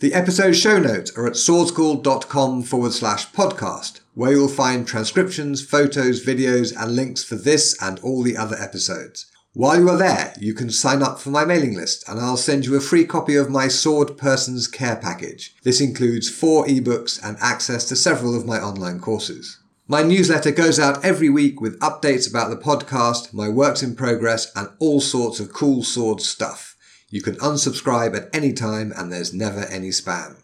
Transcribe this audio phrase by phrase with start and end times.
[0.00, 6.24] The episode show notes are at swordschool.com forward slash podcast, where you'll find transcriptions, photos,
[6.24, 9.26] videos, and links for this and all the other episodes.
[9.54, 12.64] While you are there, you can sign up for my mailing list and I'll send
[12.64, 15.56] you a free copy of my Sword Person's Care package.
[15.64, 19.58] This includes four ebooks and access to several of my online courses.
[19.88, 24.52] My newsletter goes out every week with updates about the podcast, my works in progress,
[24.54, 26.67] and all sorts of cool sword stuff.
[27.10, 30.36] You can unsubscribe at any time and there's never any spam.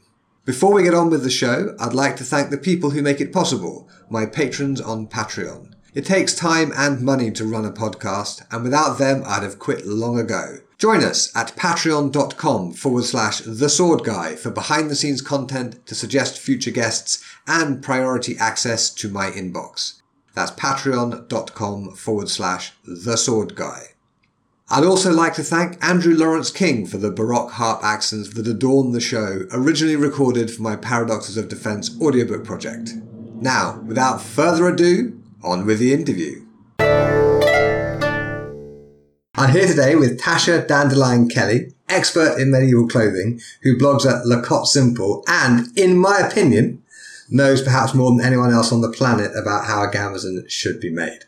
[0.45, 3.21] Before we get on with the show, I'd like to thank the people who make
[3.21, 5.73] it possible, my patrons on Patreon.
[5.95, 9.87] It takes time and money to run a podcast, and without them, I'd have quit
[9.87, 10.59] long ago.
[10.77, 15.95] Join us at patreon.com forward slash the sword guy for behind the scenes content to
[15.95, 20.03] suggest future guests and priority access to my inbox.
[20.35, 23.94] That's patreon.com forward slash the sword guy.
[24.71, 28.93] I'd also like to thank Andrew Lawrence King for the Baroque harp accents that adorn
[28.93, 32.93] the show, originally recorded for my Paradoxes of Defense audiobook project.
[33.35, 36.47] Now, without further ado, on with the interview.
[39.37, 44.41] I'm here today with Tasha Dandelion Kelly, expert in medieval clothing, who blogs at La
[44.41, 46.83] Cotte Simple and, in my opinion,
[47.29, 50.91] knows perhaps more than anyone else on the planet about how a gambeson should be
[50.91, 51.25] made.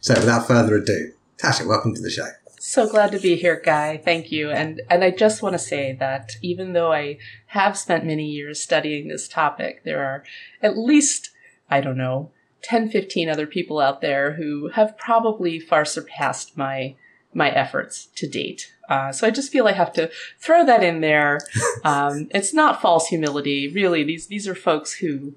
[0.00, 2.28] So without further ado, Tasha, welcome to the show.
[2.68, 3.96] So glad to be here, Guy.
[3.96, 4.50] Thank you.
[4.50, 8.60] And and I just want to say that even though I have spent many years
[8.60, 10.24] studying this topic, there are
[10.60, 11.30] at least,
[11.70, 16.96] I don't know, 10, 15 other people out there who have probably far surpassed my
[17.32, 18.74] my efforts to date.
[18.88, 20.10] Uh, so I just feel I have to
[20.40, 21.38] throw that in there.
[21.84, 24.02] Um, it's not false humility, really.
[24.02, 25.34] These these are folks who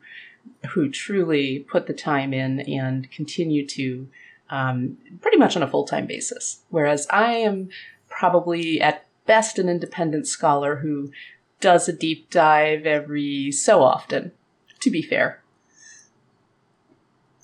[0.71, 4.07] who truly put the time in and continue to
[4.49, 6.59] um, pretty much on a full time basis.
[6.69, 7.69] Whereas I am
[8.09, 11.11] probably at best an independent scholar who
[11.59, 14.31] does a deep dive every so often,
[14.79, 15.43] to be fair.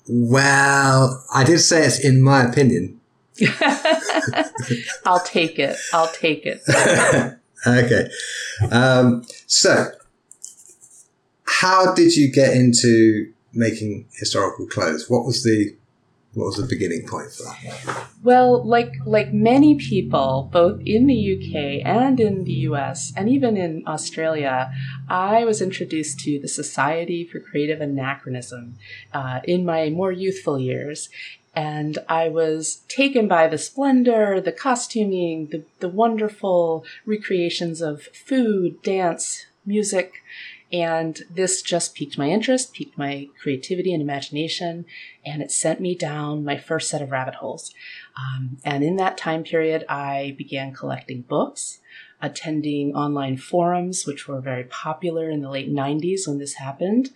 [0.08, 3.00] Well, I did say it's in my opinion.
[5.04, 5.76] I'll take it.
[5.92, 6.60] I'll take it.
[7.66, 8.08] okay.
[8.70, 9.90] Um, so,
[11.44, 15.08] how did you get into making historical clothes?
[15.08, 15.76] What was the
[16.36, 18.08] what was the beginning point for that?
[18.22, 23.56] Well, like like many people, both in the UK and in the US, and even
[23.56, 24.70] in Australia,
[25.08, 28.76] I was introduced to the Society for Creative Anachronism
[29.14, 31.08] uh, in my more youthful years.
[31.54, 38.82] And I was taken by the splendor, the costuming, the, the wonderful recreations of food,
[38.82, 40.22] dance, music,
[40.72, 44.84] and this just piqued my interest, piqued my creativity and imagination,
[45.24, 47.72] and it sent me down my first set of rabbit holes.
[48.16, 51.78] Um, and in that time period, I began collecting books,
[52.20, 57.10] attending online forums, which were very popular in the late 90s when this happened,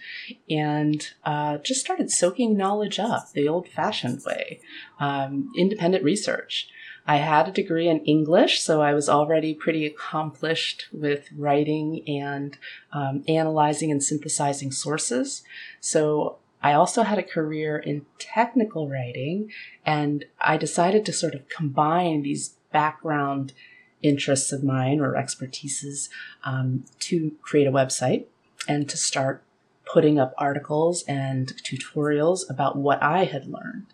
[0.48, 4.60] and uh, just started soaking knowledge up the old fashioned way,
[5.00, 6.68] um, independent research.
[7.10, 12.56] I had a degree in English, so I was already pretty accomplished with writing and
[12.92, 15.42] um, analyzing and synthesizing sources.
[15.80, 19.50] So I also had a career in technical writing,
[19.84, 23.54] and I decided to sort of combine these background
[24.02, 26.10] interests of mine or expertises
[26.44, 28.26] um, to create a website
[28.68, 29.42] and to start
[29.84, 33.86] putting up articles and tutorials about what I had learned.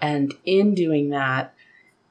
[0.00, 1.52] And in doing that,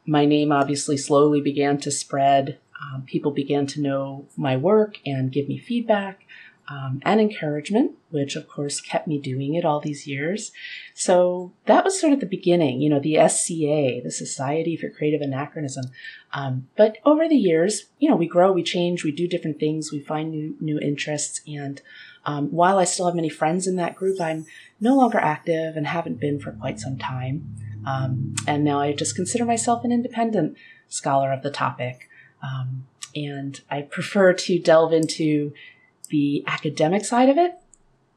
[0.06, 2.60] my name obviously slowly began to spread.
[2.82, 6.26] Um, people began to know my work and give me feedback
[6.68, 10.52] um, and encouragement, which of course kept me doing it all these years.
[10.94, 15.22] So that was sort of the beginning, you know, the SCA, the Society for Creative
[15.22, 15.86] Anachronism.
[16.34, 19.92] Um, but over the years, you know, we grow, we change, we do different things,
[19.92, 21.82] we find new new interests, and
[22.26, 24.46] um, while I still have many friends in that group, I'm
[24.80, 27.56] no longer active and haven't been for quite some time.
[27.86, 32.10] Um, and now I just consider myself an independent scholar of the topic.
[32.42, 35.54] Um, and I prefer to delve into
[36.10, 37.54] the academic side of it,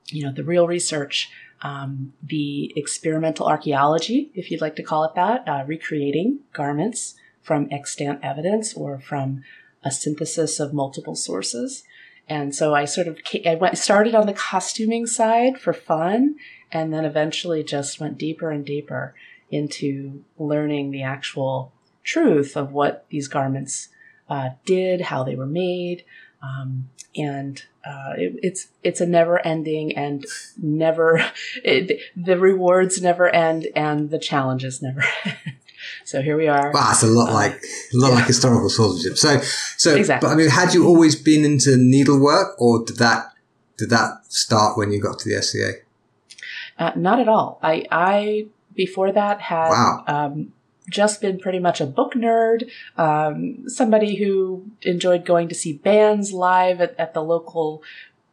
[0.08, 1.30] you know, the real research,
[1.62, 7.68] um, the experimental archaeology, if you'd like to call it that, uh, recreating garments from
[7.70, 9.42] extant evidence or from
[9.84, 11.84] a synthesis of multiple sources.
[12.28, 16.36] And so I sort of I went started on the costuming side for fun,
[16.70, 19.14] and then eventually just went deeper and deeper
[19.50, 21.72] into learning the actual
[22.04, 23.88] truth of what these garments
[24.28, 26.04] uh, did, how they were made,
[26.42, 30.26] um, and uh, it, it's it's a never ending and
[30.60, 31.24] never
[31.64, 35.56] it, the rewards never end and the challenges never end.
[36.04, 36.70] so here we are.
[36.72, 38.14] Wow, it's a lot uh, like a lot yeah.
[38.16, 39.16] like historical swordsmanship.
[39.16, 39.40] So
[39.76, 40.26] so, exactly.
[40.26, 43.32] but I mean, had you always been into needlework, or did that
[43.78, 45.72] did that start when you got to the SCA?
[46.78, 47.58] Uh, not at all.
[47.62, 48.46] I I
[48.78, 50.04] before that had wow.
[50.06, 50.52] um,
[50.88, 56.32] just been pretty much a book nerd, um, somebody who enjoyed going to see bands
[56.32, 57.82] live at, at the local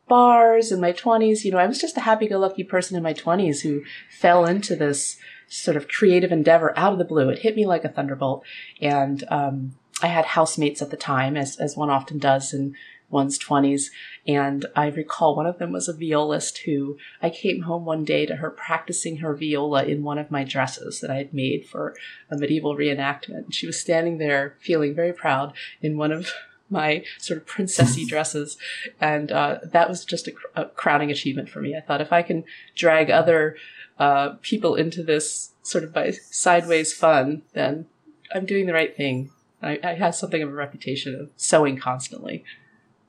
[0.08, 1.44] bars in my 20s.
[1.44, 4.46] You know, I was just a happy go lucky person in my 20s who fell
[4.46, 7.30] into this sort of creative endeavor out of the blue.
[7.30, 8.44] It hit me like a thunderbolt.
[8.80, 12.76] And um, I had housemates at the time, as, as one often does in
[13.10, 13.86] one's 20s.
[14.28, 18.26] And I recall one of them was a violist who I came home one day
[18.26, 21.96] to her practicing her viola in one of my dresses that I had made for
[22.30, 23.54] a medieval reenactment.
[23.54, 26.32] She was standing there feeling very proud in one of
[26.70, 28.58] my sort of princessy dresses.
[29.00, 31.76] And uh, that was just a, a, crowning achievement for me.
[31.76, 32.44] I thought if I can
[32.76, 33.56] drag other
[34.00, 37.86] uh, people into this sort of by sideways fun, then
[38.34, 39.30] I'm doing the right thing.
[39.62, 42.44] I, I have something of a reputation of sewing constantly.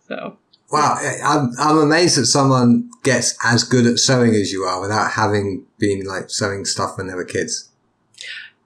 [0.06, 0.38] So
[0.70, 5.12] Wow, I'm I'm amazed that someone gets as good at sewing as you are without
[5.12, 7.70] having been like sewing stuff when they were kids.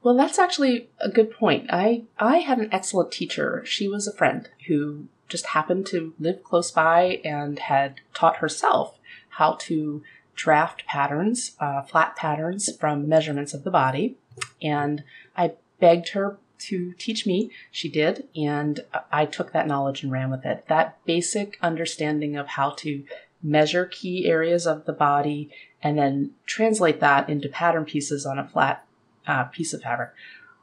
[0.03, 1.67] Well, that's actually a good point.
[1.71, 3.63] I I had an excellent teacher.
[3.67, 8.99] She was a friend who just happened to live close by and had taught herself
[9.31, 10.03] how to
[10.35, 14.17] draft patterns, uh, flat patterns from measurements of the body.
[14.63, 15.05] And
[15.37, 17.51] I begged her to teach me.
[17.71, 18.81] She did, and
[19.13, 20.65] I took that knowledge and ran with it.
[20.69, 23.05] That basic understanding of how to
[23.43, 25.51] measure key areas of the body
[25.83, 28.85] and then translate that into pattern pieces on a flat
[29.27, 30.11] uh, piece of fabric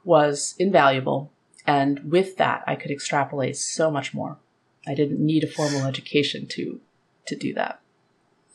[0.04, 1.30] was invaluable.
[1.66, 4.38] And with that, I could extrapolate so much more.
[4.86, 6.80] I didn't need a formal education to
[7.26, 7.80] to do that.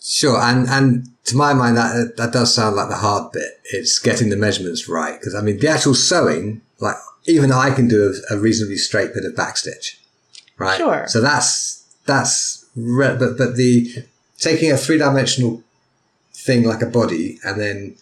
[0.01, 3.59] Sure, and and to my mind, that that does sound like the hard bit.
[3.65, 7.87] It's getting the measurements right because I mean, the actual sewing, like even I can
[7.87, 9.97] do a, a reasonably straight bit of backstitch,
[10.57, 10.77] right?
[10.77, 11.05] Sure.
[11.07, 14.05] So that's that's re- but but the
[14.37, 15.63] taking a three dimensional
[16.33, 17.95] thing like a body and then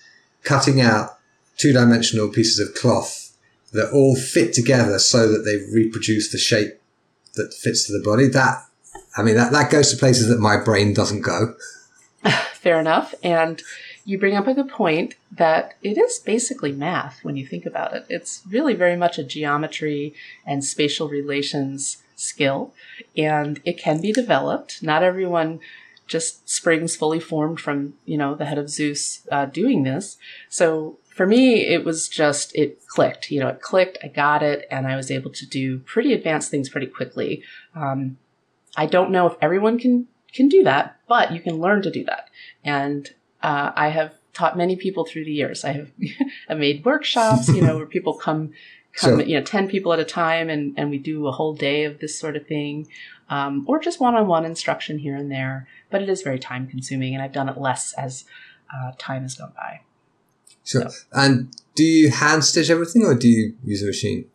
[0.43, 1.19] cutting out
[1.57, 3.37] two dimensional pieces of cloth
[3.73, 6.79] that all fit together so that they reproduce the shape
[7.35, 8.27] that fits to the body.
[8.27, 8.65] That
[9.15, 11.55] I mean that that goes to places that my brain doesn't go.
[12.53, 13.61] Fair enough, and
[14.11, 17.93] you bring up a good point that it is basically math when you think about
[17.93, 18.05] it.
[18.09, 20.13] It's really very much a geometry
[20.45, 22.73] and spatial relations skill,
[23.15, 24.83] and it can be developed.
[24.83, 25.59] Not everyone
[26.07, 30.17] just springs fully formed from, you know, the head of Zeus uh, doing this.
[30.49, 33.31] So for me, it was just, it clicked.
[33.31, 36.51] You know, it clicked, I got it, and I was able to do pretty advanced
[36.51, 37.43] things pretty quickly.
[37.75, 38.17] Um,
[38.75, 42.05] I don't know if everyone can can do that, but you can learn to do
[42.05, 42.29] that.
[42.63, 43.09] And
[43.43, 45.63] uh, I have taught many people through the years.
[45.63, 45.91] I have
[46.49, 48.53] I made workshops, you know, where people come
[48.93, 51.53] come so, you know 10 people at a time and, and we do a whole
[51.53, 52.87] day of this sort of thing
[53.29, 57.23] um, or just one-on-one instruction here and there but it is very time consuming and
[57.23, 58.25] i've done it less as
[58.73, 59.81] uh, time has gone by
[60.63, 61.05] sure so.
[61.13, 64.25] and do you hand stitch everything or do you use a machine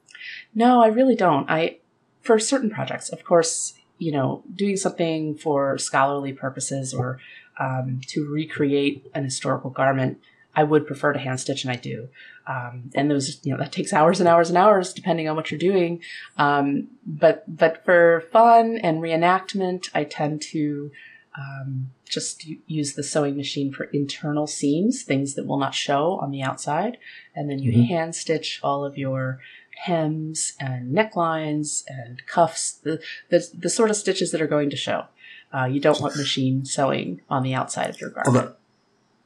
[0.55, 1.77] no i really don't i
[2.23, 7.19] for certain projects of course you know doing something for scholarly purposes or
[7.59, 10.21] um, to recreate an historical garment,
[10.55, 12.09] I would prefer to hand stitch, and I do.
[12.47, 15.51] Um, and those, you know, that takes hours and hours and hours, depending on what
[15.51, 16.01] you're doing.
[16.39, 20.91] Um, but but for fun and reenactment, I tend to
[21.37, 26.31] um, just use the sewing machine for internal seams, things that will not show on
[26.31, 26.97] the outside,
[27.35, 27.83] and then you mm-hmm.
[27.83, 29.41] hand stitch all of your
[29.85, 34.77] hems and necklines and cuffs, the, the the sort of stitches that are going to
[34.77, 35.05] show.
[35.53, 38.55] Uh, you don't want machine sewing on the outside of your garment.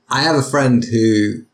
[0.09, 1.45] I have a friend who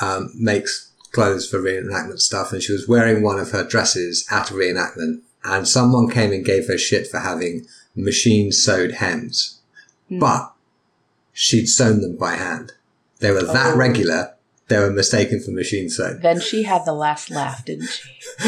[0.00, 4.50] um, makes clothes for reenactment stuff, and she was wearing one of her dresses at
[4.50, 9.60] a reenactment, and someone came and gave her shit for having machine sewed hems,
[10.10, 10.18] mm.
[10.18, 10.52] but
[11.32, 12.72] she'd sewn them by hand.
[13.20, 13.76] They were that oh.
[13.76, 14.31] regular
[14.72, 16.20] they were mistaken for machine sewn.
[16.20, 18.10] Then she had the last laugh, didn't she?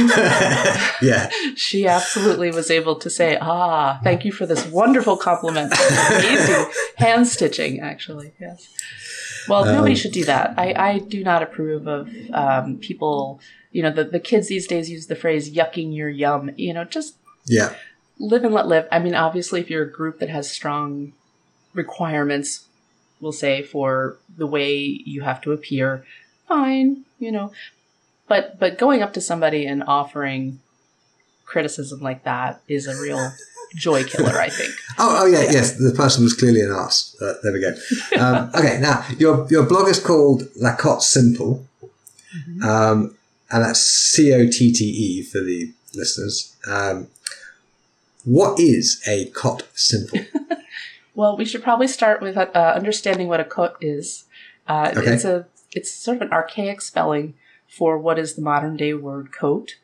[1.02, 1.28] yeah.
[1.54, 5.74] She absolutely was able to say, ah, thank you for this wonderful compliment.
[6.10, 6.64] Amazing
[6.96, 8.32] hand stitching, actually.
[8.40, 8.66] Yes.
[9.48, 10.54] Well, um, nobody should do that.
[10.58, 13.40] I, I do not approve of um, people,
[13.70, 16.52] you know, the, the kids these days use the phrase yucking your yum.
[16.56, 17.74] You know, just yeah,
[18.18, 18.88] live and let live.
[18.90, 21.12] I mean, obviously, if you're a group that has strong
[21.74, 22.66] requirements
[23.24, 26.04] we'll say, for the way you have to appear,
[26.46, 27.50] fine, you know.
[28.28, 30.60] but but going up to somebody and offering
[31.44, 33.32] criticism like that is a real
[33.74, 34.72] joy killer, I think.
[34.98, 35.72] oh, oh yeah, yeah, yes.
[35.76, 37.16] The person was clearly an ass.
[37.20, 37.74] Uh, there we go.
[38.20, 42.62] Um, okay, now your your blog is called La Cotte Simple, mm-hmm.
[42.62, 43.16] um,
[43.50, 46.54] and that's C O T T E for the listeners.
[46.68, 47.08] Um,
[48.24, 50.20] what is a cotte simple?
[51.14, 54.24] well, we should probably start with uh, understanding what a cotte is.
[54.66, 55.14] Uh, okay.
[55.14, 57.34] It's a it's sort of an archaic spelling
[57.66, 59.76] for what is the modern day word coat,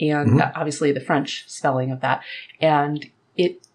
[0.00, 0.58] and mm-hmm.
[0.58, 2.22] obviously the French spelling of that.
[2.60, 3.66] And it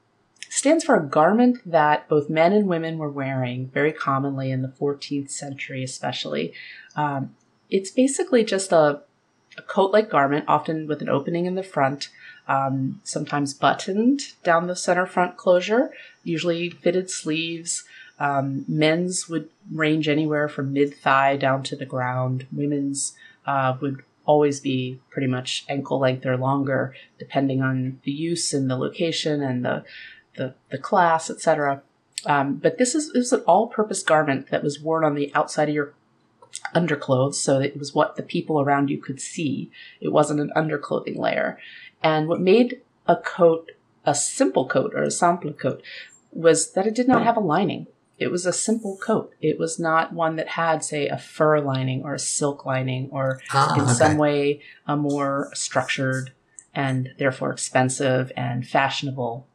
[0.49, 4.67] stands for a garment that both men and women were wearing very commonly in the
[4.67, 6.53] 14th century, especially.
[6.95, 7.35] Um,
[7.69, 9.01] it's basically just a,
[9.57, 12.09] a coat like garment, often with an opening in the front,
[12.47, 15.91] um, sometimes buttoned down the center front closure,
[16.23, 17.83] usually fitted sleeves.
[18.19, 22.47] Um, men's would range anywhere from mid thigh down to the ground.
[22.51, 23.13] Women's
[23.45, 28.69] uh, would always be pretty much ankle length or longer, depending on the use and
[28.69, 29.83] the location and the
[30.35, 31.81] the, the class, etc.
[32.25, 35.69] Um, but this is, this is an all-purpose garment that was worn on the outside
[35.69, 35.93] of your
[36.75, 39.71] underclothes, so it was what the people around you could see.
[39.99, 41.57] It wasn't an underclothing layer.
[42.03, 43.71] And what made a coat
[44.05, 45.81] a simple coat or a simple coat
[46.31, 47.87] was that it did not have a lining.
[48.17, 49.33] It was a simple coat.
[49.41, 53.41] It was not one that had, say, a fur lining or a silk lining or
[53.51, 53.93] ah, in okay.
[53.93, 56.31] some way a more structured
[56.73, 59.47] and therefore expensive and fashionable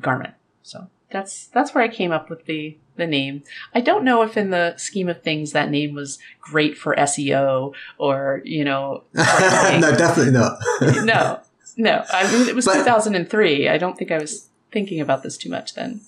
[0.00, 0.34] garment.
[0.62, 3.42] So that's that's where I came up with the the name.
[3.74, 7.74] I don't know if in the scheme of things that name was great for SEO
[7.98, 10.58] or, you know, no, definitely not.
[11.04, 11.40] no.
[11.76, 12.04] No.
[12.10, 13.68] I mean it was but, 2003.
[13.68, 16.00] I don't think I was thinking about this too much then.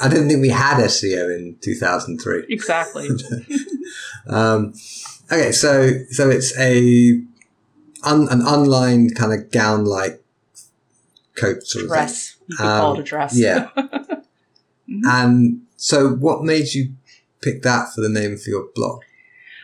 [0.00, 2.44] I didn't think we had SEO in 2003.
[2.48, 3.08] Exactly.
[4.26, 4.74] um,
[5.32, 7.22] okay, so so it's a
[8.02, 10.22] un, an unlined kind of gown like
[11.36, 12.36] coat sort dress.
[12.50, 13.38] of could um, call it a dress.
[13.38, 13.68] Yeah.
[13.76, 14.12] mm-hmm.
[15.04, 16.94] And so, what made you
[17.42, 19.02] pick that for the name for your blog?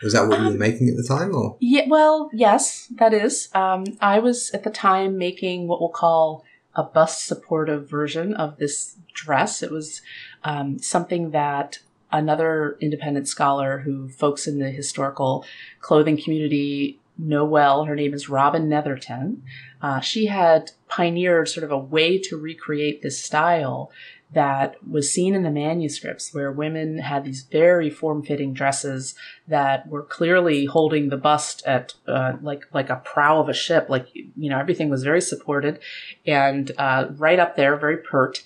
[0.03, 1.57] Was that what um, you were um, making at the time, or?
[1.61, 3.49] Yeah, well, yes, that is.
[3.55, 6.45] Um, I was at the time making what we'll call
[6.75, 9.63] a bust supportive version of this dress.
[9.63, 10.03] It was
[10.45, 11.79] um, something that
[12.11, 15.45] another independent scholar who folks in the historical
[15.81, 17.85] clothing community know well.
[17.85, 19.43] Her name is Robin Netherton.
[19.81, 23.91] Uh, she had pioneered sort of a way to recreate this style
[24.33, 29.15] that was seen in the manuscripts where women had these very form-fitting dresses
[29.47, 33.87] that were clearly holding the bust at uh, like like a prow of a ship
[33.89, 35.79] like you know everything was very supported
[36.27, 38.43] and uh, right up there very pert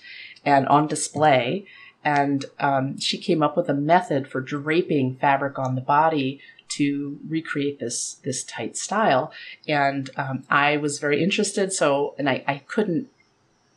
[0.47, 1.65] and on display.
[2.03, 6.39] And um, she came up with a method for draping fabric on the body
[6.69, 9.31] to recreate this this tight style.
[9.67, 13.09] And um, i was very interested so and I, I couldn't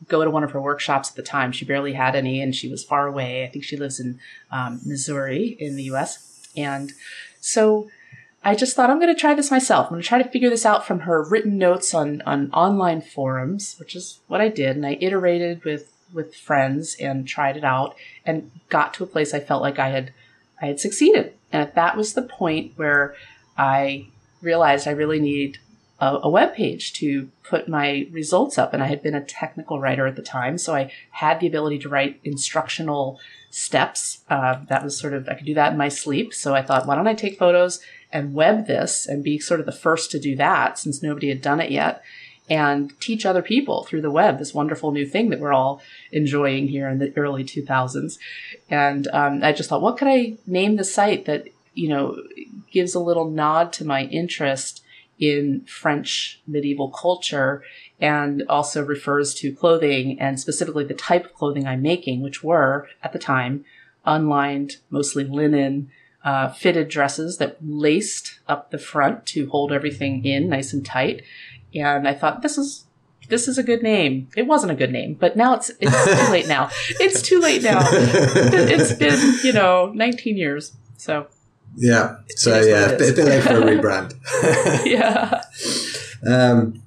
[0.09, 1.53] go to one of her workshops at the time.
[1.53, 3.45] She barely had any, and she was far away.
[3.45, 4.19] I think she lives in
[4.51, 6.49] um, Missouri in the U.S.
[6.57, 6.93] And
[7.41, 7.89] so
[8.43, 9.87] I just thought I'm going to try this myself.
[9.87, 13.03] I'm going to try to figure this out from her written notes on on online
[13.03, 14.77] forums, which is what I did.
[14.77, 19.35] And I iterated with with friends and tried it out and got to a place
[19.35, 20.13] I felt like I had
[20.61, 21.35] I had succeeded.
[21.53, 23.15] And that was the point where
[23.59, 24.07] I
[24.41, 25.59] realized I really need
[26.01, 28.73] a, a web page to put my results up.
[28.73, 31.79] And I had been a technical writer at the time, so I had the ability
[31.81, 34.23] to write instructional steps.
[34.29, 36.33] Uh, that was sort of I could do that in my sleep.
[36.35, 37.81] So I thought, why don't I take photos
[38.13, 41.43] and web this and be sort of the first to do that since nobody had
[41.43, 42.03] done it yet
[42.49, 45.81] and teach other people through the web this wonderful new thing that we're all
[46.11, 48.19] enjoying here in the early 2000s
[48.69, 52.21] and um, i just thought what could i name the site that you know
[52.73, 54.83] gives a little nod to my interest
[55.21, 57.63] in French medieval culture
[58.01, 62.89] and also refers to clothing and specifically the type of clothing I'm making, which were
[63.03, 63.65] at the time
[64.05, 65.91] unlined, mostly linen,
[66.25, 71.23] uh, fitted dresses that laced up the front to hold everything in nice and tight.
[71.75, 72.87] And I thought this is
[73.29, 74.29] this is a good name.
[74.37, 76.71] It wasn't a good name, but now it's it's too late now.
[77.01, 77.81] It's too late now.
[77.93, 80.77] It's been you know 19 years.
[80.97, 81.29] So
[81.77, 82.17] yeah.
[82.37, 84.15] So yeah, a bit, a bit late for a rebrand.
[84.87, 85.43] yeah.
[86.27, 86.83] Um,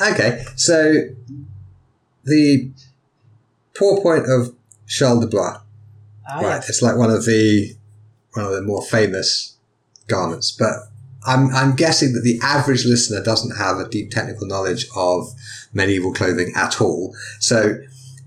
[0.00, 0.44] okay.
[0.56, 1.02] So
[2.24, 2.70] the
[3.74, 4.54] pourpoint of
[4.86, 5.58] Charles de Blois.
[6.28, 6.42] Ah, right.
[6.42, 6.68] Yes.
[6.68, 7.74] It's like one of the
[8.32, 9.56] one of the more famous
[10.08, 10.72] garments, but
[11.26, 15.32] I'm I'm guessing that the average listener doesn't have a deep technical knowledge of
[15.72, 17.14] medieval clothing at all.
[17.40, 17.78] So,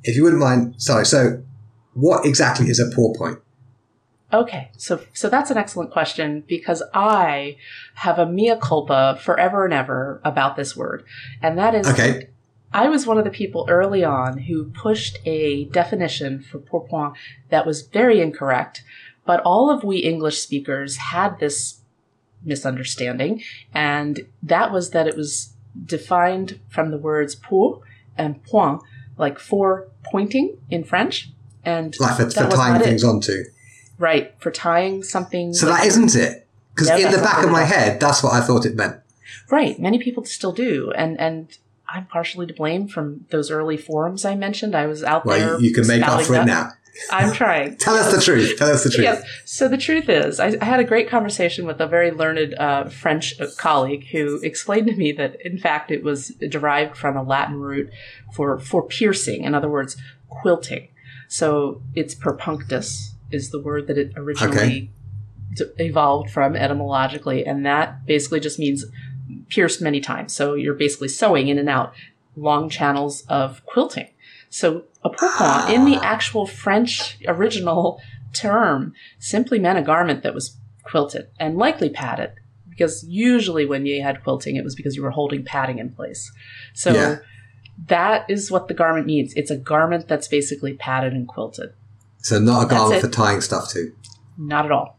[0.03, 1.05] if you wouldn't mind, sorry.
[1.05, 1.41] So,
[1.93, 3.41] what exactly is a pourpoint?
[4.31, 7.57] Okay, so so that's an excellent question because I
[7.95, 11.03] have a mea culpa forever and ever about this word,
[11.41, 12.29] and that is Okay.
[12.71, 17.15] I was one of the people early on who pushed a definition for pourpoint
[17.50, 18.83] that was very incorrect,
[19.25, 21.81] but all of we English speakers had this
[22.45, 23.41] misunderstanding,
[23.74, 25.53] and that was that it was
[25.86, 27.81] defined from the words pour
[28.15, 28.81] and point,
[29.17, 31.31] like for pointing in French,
[31.65, 33.45] and Like for, for tying things onto.
[33.99, 35.53] Right for tying something.
[35.53, 36.47] So that isn't it.
[36.73, 38.95] Because No, in the back of my head, that's what I thought it meant.
[39.51, 39.79] Right.
[39.79, 40.91] Many people still do.
[40.95, 44.75] And and I'm partially to blame from those early forums I mentioned.
[44.75, 45.59] I was out Well, there.
[45.59, 46.71] you, you can make up for it now.
[47.11, 47.77] I'm trying.
[47.77, 48.57] Tell us the truth.
[48.57, 49.03] Tell us the truth.
[49.03, 49.23] Yes.
[49.45, 52.89] So the truth is, I, I had a great conversation with a very learned uh,
[52.89, 57.55] French colleague who explained to me that, in fact, it was derived from a Latin
[57.59, 57.89] root
[58.33, 59.43] for for piercing.
[59.43, 59.95] In other words,
[60.29, 60.89] quilting.
[61.27, 64.91] So it's perpunctus is the word that it originally
[65.55, 68.86] d- evolved from etymologically, and that basically just means
[69.50, 70.33] pierced many times.
[70.33, 71.93] So you're basically sewing in and out
[72.36, 74.09] long channels of quilting.
[74.50, 76.01] So a pourpoint in the ah.
[76.03, 78.01] actual French original
[78.33, 82.31] term simply meant a garment that was quilted and likely padded.
[82.67, 86.31] Because usually when you had quilting, it was because you were holding padding in place.
[86.74, 87.17] So Yeah.
[87.88, 89.33] that is what the garment means.
[89.36, 91.74] It's a garment that's basically padded and quilted.
[92.19, 93.93] So not a garment for tying stuff to.
[94.38, 94.97] Not at all.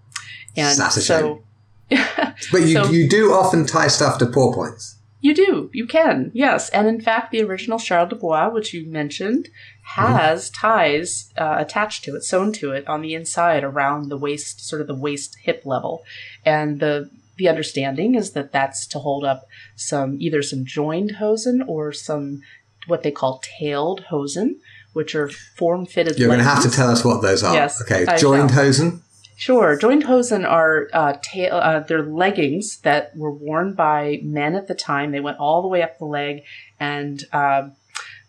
[0.56, 1.42] And That's a so
[1.90, 4.94] But you, So- you do often tie stuff to pourpoints.
[5.22, 5.68] You do.
[5.74, 6.30] You can.
[6.32, 6.70] Yes.
[6.70, 9.50] And in fact, the original Charles de Blois, which you mentioned,
[9.82, 14.66] has ties uh, attached to it, sewn to it on the inside around the waist,
[14.66, 16.04] sort of the waist hip level.
[16.44, 19.46] And the the understanding is that that's to hold up
[19.76, 22.40] some either some joined hosen or some
[22.86, 24.58] what they call tailed hosen,
[24.92, 26.18] which are form fitted.
[26.18, 27.54] You're going to have to tell us what those are.
[27.54, 28.06] Yes, okay.
[28.06, 28.64] I Joined shall.
[28.64, 29.02] hosen.
[29.36, 29.74] Sure.
[29.76, 31.54] Joined hosen are uh, tail.
[31.56, 35.12] Uh, they're leggings that were worn by men at the time.
[35.12, 36.42] They went all the way up the leg
[36.78, 37.70] and uh,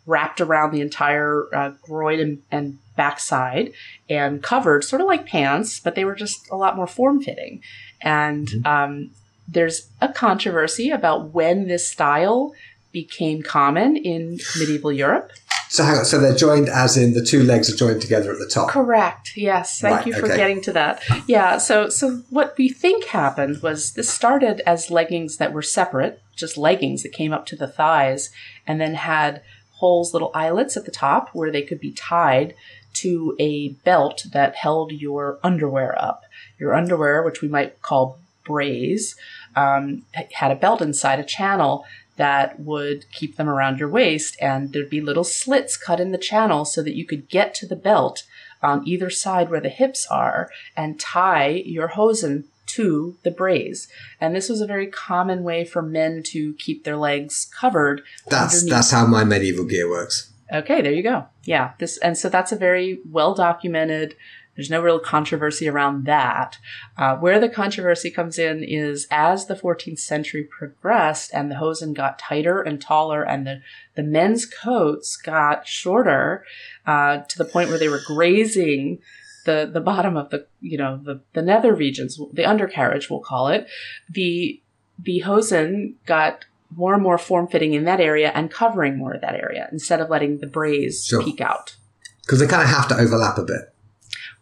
[0.05, 3.73] wrapped around the entire uh, groin and, and backside
[4.09, 7.61] and covered, sort of like pants, but they were just a lot more form fitting.
[8.01, 9.11] And um,
[9.47, 12.53] there's a controversy about when this style
[12.91, 15.31] became common in medieval Europe.
[15.71, 16.05] So hang on.
[16.05, 18.71] So they're joined as in the two legs are joined together at the top.
[18.71, 19.37] Correct.
[19.37, 19.79] Yes.
[19.79, 20.35] Thank Right, you for okay.
[20.35, 21.01] getting to that.
[21.27, 21.59] Yeah.
[21.59, 26.57] So, so what we think happened was this started as leggings that were separate, just
[26.57, 28.31] leggings that came up to the thighs,
[28.67, 29.43] and then had
[29.75, 32.53] holes, little eyelets at the top where they could be tied
[32.95, 36.23] to a belt that held your underwear up.
[36.59, 39.15] Your underwear, which we might call braies,
[39.55, 40.03] um,
[40.33, 41.85] had a belt inside a channel
[42.21, 46.19] that would keep them around your waist, and there'd be little slits cut in the
[46.19, 48.21] channel so that you could get to the belt
[48.61, 53.87] on either side where the hips are and tie your hosen to the braies.
[54.19, 58.03] And this was a very common way for men to keep their legs covered.
[58.29, 58.71] That's underneath.
[58.71, 60.31] that's how my medieval gear works.
[60.53, 61.25] Okay, there you go.
[61.43, 64.15] Yeah, this and so that's a very well documented.
[64.61, 66.59] There's no real controversy around that.
[66.95, 71.95] Uh, where the controversy comes in is as the 14th century progressed and the hosen
[71.95, 73.61] got tighter and taller, and the
[73.95, 76.45] the men's coats got shorter
[76.85, 78.99] uh, to the point where they were grazing
[79.47, 83.47] the the bottom of the you know the the nether regions, the undercarriage we'll call
[83.47, 83.67] it.
[84.11, 84.61] The
[84.99, 89.21] the hosen got more and more form fitting in that area and covering more of
[89.21, 91.23] that area instead of letting the braies Sure.
[91.23, 91.77] peek out.
[92.21, 93.70] Because they kind of have to overlap a bit.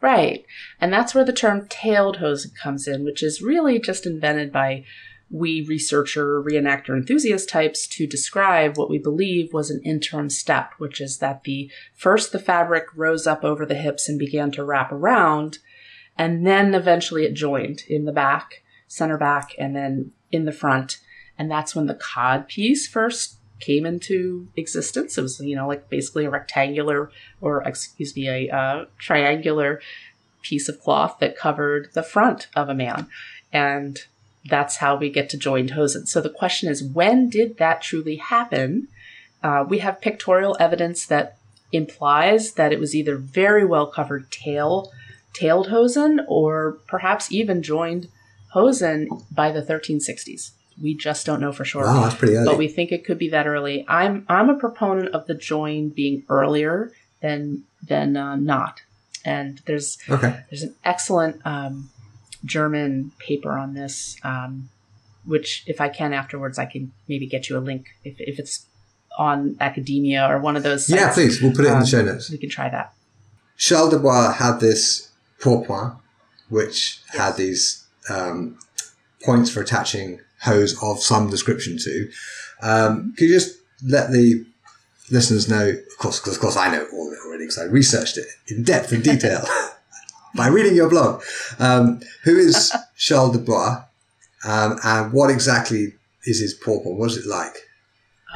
[0.01, 0.45] Right.
[0.79, 4.85] And that's where the term tailed hosen comes in, which is really just invented by
[5.31, 10.99] we researcher, reenactor, enthusiast types to describe what we believe was an interim step, which
[10.99, 14.91] is that the first the fabric rose up over the hips and began to wrap
[14.91, 15.59] around,
[16.17, 20.99] and then eventually it joined in the back, center back, and then in the front.
[21.38, 25.17] And that's when the cod piece first came into existence.
[25.17, 29.81] It was, you know, like basically a rectangular or, excuse me, a uh, triangular
[30.41, 33.07] piece of cloth that covered the front of a man.
[33.51, 33.99] And
[34.45, 36.05] that's how we get to joined hosen.
[36.05, 38.87] So the question is, when did that truly happen?
[39.43, 41.37] Uh, we have pictorial evidence that
[41.71, 44.91] implies that it was either very well covered tail,
[45.33, 48.07] tailed hosen, or perhaps even joined
[48.51, 50.51] hosen by the 1360s.
[50.81, 52.45] We just don't know for sure Wow, that's pretty early.
[52.45, 53.85] but we think it could be that early.
[53.87, 58.81] I'm I'm a proponent of the join being earlier than than uh, not.
[59.25, 60.41] And there's okay.
[60.49, 61.89] there's an excellent um,
[62.45, 64.69] German paper on this, um,
[65.25, 68.65] which if I can afterwards, I can maybe get you a link if if it's
[69.17, 70.87] on academia or one of those.
[70.87, 71.41] Sites, Yeah, please.
[71.41, 72.29] We'll put it in Um, the show notes.
[72.29, 72.93] We can try that.
[73.57, 75.09] Charles de Blois had this
[75.41, 75.97] pourpoint,
[76.47, 78.57] which had these um,
[79.21, 82.10] points for attaching hose of some description to.
[82.62, 84.45] Um, could you just let the
[85.12, 87.65] listeners know, of course, because of course I know all of it already because I
[87.65, 89.45] researched it in depth and detail
[90.36, 91.23] by reading your blog.
[91.58, 93.84] Um, who is Charles de Blois
[94.45, 95.93] um, and what exactly
[96.25, 96.97] is his pourpoint?
[96.97, 97.69] What is it like?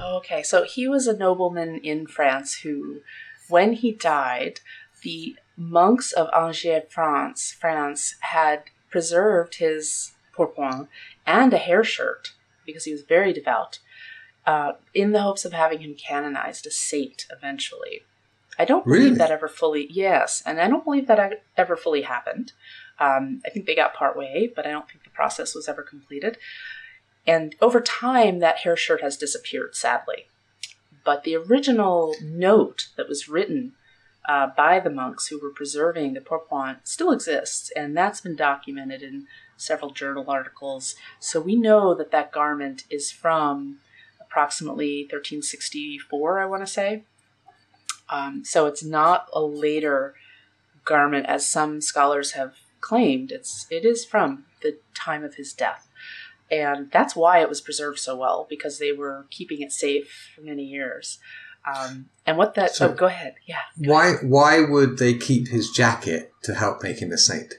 [0.02, 3.02] Okay, so he was a nobleman in France who,
[3.48, 4.60] when he died,
[5.04, 10.88] the monks of Angers, France, France had preserved his pourpoint
[11.26, 12.34] and a hair shirt
[12.66, 13.80] because he was very devout,
[14.46, 18.04] uh, in the hopes of having him canonized a saint eventually.
[18.58, 19.18] I don't believe Really?
[19.18, 19.88] that ever fully.
[19.90, 22.52] Yes, and I don't believe that ever fully happened.
[23.00, 25.82] Um, I think they got part way, but I don't think the process was ever
[25.82, 26.38] completed.
[27.26, 30.28] And over time, that hair shirt has disappeared, sadly.
[31.04, 33.74] But the original note that was written
[34.28, 39.02] uh, by the monks who were preserving the pourpoint still exists, and that's been documented
[39.02, 39.26] in
[39.64, 40.96] several journal articles.
[41.20, 43.80] So we know that that garment is from
[44.20, 47.04] approximately 1364, I want to say.
[48.10, 50.16] Um, so it's not a later
[50.86, 53.32] garment, as some scholars have claimed.
[53.32, 55.88] It's it is from the time of his death,
[56.52, 60.42] and that's why it was preserved so well because they were keeping it safe for
[60.42, 61.20] many years.
[61.66, 62.76] Um, and what that?
[62.76, 63.36] So- oh, go ahead.
[63.46, 63.62] Yeah.
[63.78, 67.56] Why why would they keep his jacket to help make him a saint?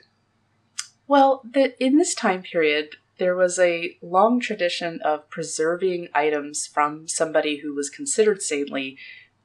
[1.07, 7.07] Well, the, in this time period, there was a long tradition of preserving items from
[7.09, 8.97] somebody who was considered saintly,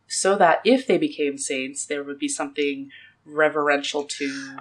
[0.08, 2.90] so that if they became saints, there would be something
[3.26, 4.58] reverential to.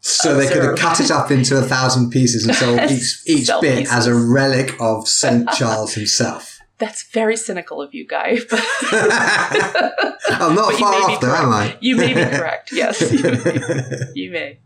[0.00, 3.46] So they could have cut it up into a thousand pieces and sold each each
[3.46, 6.58] Sell bit as a relic of Saint Charles himself.
[6.78, 8.38] That's very cynical of you, Guy.
[8.52, 11.76] I'm not But far off, though, am I?
[11.80, 12.72] you may be correct.
[12.72, 14.12] Yes, you may.
[14.14, 14.58] You may.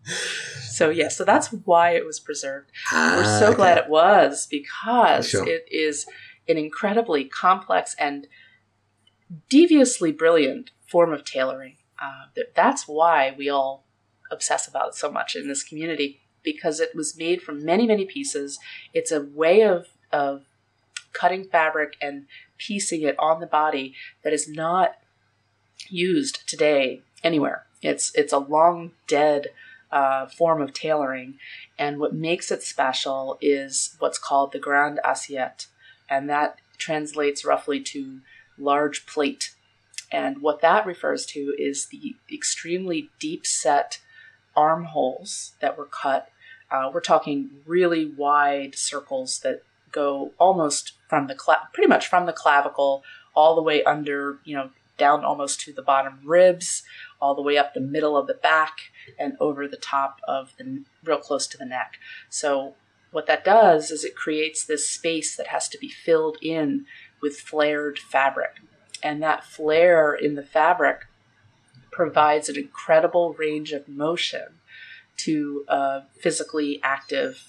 [0.75, 2.71] So yeah, so that's why it was preserved.
[2.93, 3.57] We're Ah, so okay.
[3.57, 5.47] glad it was because Sure.
[5.49, 6.07] it is
[6.49, 8.27] an incredibly complex and
[9.49, 11.77] deviously brilliant form of tailoring.
[12.01, 13.85] Uh, th- that's why we all
[14.31, 18.05] obsess about it so much in this community because it was made from many, many
[18.05, 18.59] pieces.
[18.93, 20.43] It's a way of, of
[21.13, 22.27] cutting fabric and
[22.59, 24.97] piecing it on the body that is not
[25.89, 27.67] used today anywhere.
[27.83, 29.49] It's it's a long dead
[29.95, 31.39] uh, form of tailoring,
[31.79, 35.69] and what makes it special is what's called the grande assiette,
[36.11, 38.19] and that translates roughly to
[38.59, 39.55] large plate.
[40.11, 44.01] And what that refers to is the extremely deep set
[44.57, 46.29] armholes that were cut.
[46.71, 52.27] Uh, we're talking really wide circles that go almost from the cla- pretty much from
[52.27, 53.05] the clavicle
[53.35, 56.83] all the way under, you know, down almost to the bottom ribs,
[57.25, 58.77] all the way up the middle of the back
[59.19, 61.95] and over the top of the real close to the neck.
[62.29, 62.75] So
[63.13, 66.85] what that does is it creates this space that has to be filled in
[67.23, 68.57] with flared fabric.
[69.03, 71.07] And that flare in the fabric
[71.91, 74.61] provides an incredible range of motion
[75.17, 77.43] to a physically active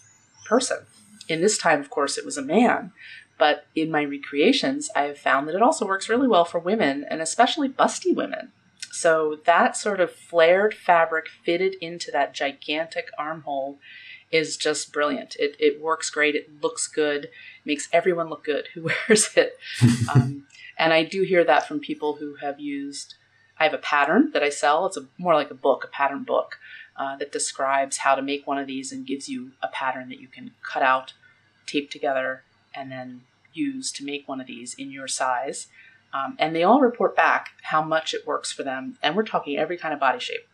[0.48, 0.86] person.
[1.28, 2.94] In this time, of course, it was a man,
[3.38, 7.04] but in my recreations, I have found that it also works really well for women
[7.10, 8.54] and especially busty women.
[8.95, 13.77] So that sort of flared fabric fitted into that gigantic armhole
[14.31, 15.36] is just brilliant.
[15.38, 16.34] It, it works great.
[16.34, 17.29] It looks good.
[17.65, 19.60] Makes everyone look good who wears it.
[20.13, 23.15] um, and I do hear that from people who have used.
[23.60, 24.86] I have a pattern that I sell.
[24.86, 26.58] It's a more like a book, a pattern book,
[26.95, 30.21] uh, that describes how to make one of these and gives you a pattern that
[30.21, 31.12] you can cut out,
[31.65, 35.67] tape together, and then use to make one of these in your size.
[36.15, 38.97] Um, and they all report back how much it works for them.
[39.04, 40.47] And we're talking every kind of body shape.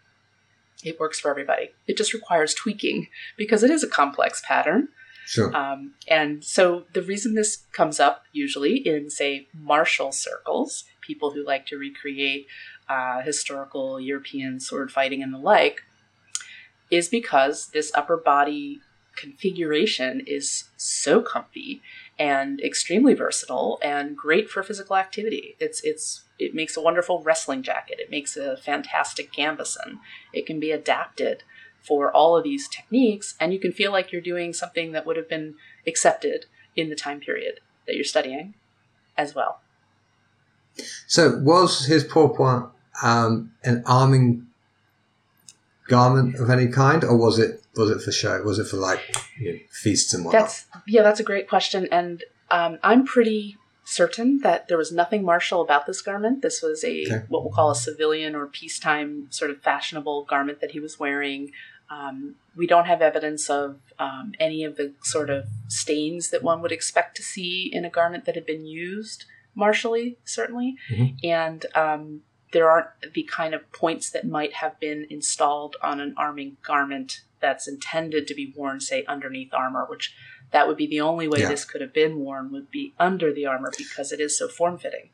[0.84, 1.72] It works for everybody.
[1.88, 4.88] It just requires tweaking because it is a complex pattern.
[5.26, 5.56] Sure.
[5.56, 11.46] Um, and so the reason this comes up usually in, say, martial circles, people who
[11.46, 12.48] like to recreate
[12.90, 15.82] uh, historical European sword fighting and the like,
[16.90, 18.82] is because this upper body
[19.22, 21.82] configuration is so comfy
[22.18, 25.56] and extremely versatile and great for physical activity.
[25.60, 28.00] It's it's it makes a wonderful wrestling jacket.
[28.00, 30.00] It makes a fantastic gambeson.
[30.34, 31.44] It can be adapted
[31.88, 35.18] for all of these techniques, and you can feel like you're doing something that would
[35.18, 35.56] have been
[35.86, 38.56] accepted in the time period that you're studying
[39.18, 39.62] as well.
[41.08, 42.72] So was his pourpoint
[43.04, 44.48] um, an arming
[45.88, 48.42] garment of any kind, or was it was it for show?
[48.44, 50.42] Was it for like you know, feasts and whatnot?
[50.44, 55.24] That's yeah, that's a great question, and um, I'm pretty certain that there was nothing
[55.24, 56.42] martial about this garment.
[56.42, 57.26] This was a Okay.
[57.30, 61.52] what we'll call a civilian or peacetime sort of fashionable garment that he was wearing.
[61.90, 66.62] Um, we don't have evidence of um, any of the sort of stains that one
[66.62, 70.78] would expect to see in a garment that had been used martially, certainly.
[70.90, 71.18] Mhm.
[71.26, 72.22] And um,
[72.54, 77.22] there aren't the kind of points that might have been installed on an arming garment
[77.42, 80.16] that's intended to be worn, say, underneath armor, which
[80.52, 81.48] that would be the only way Yeah.
[81.50, 84.78] this could have been worn would be under the armor because it is so form
[84.78, 85.10] fitting.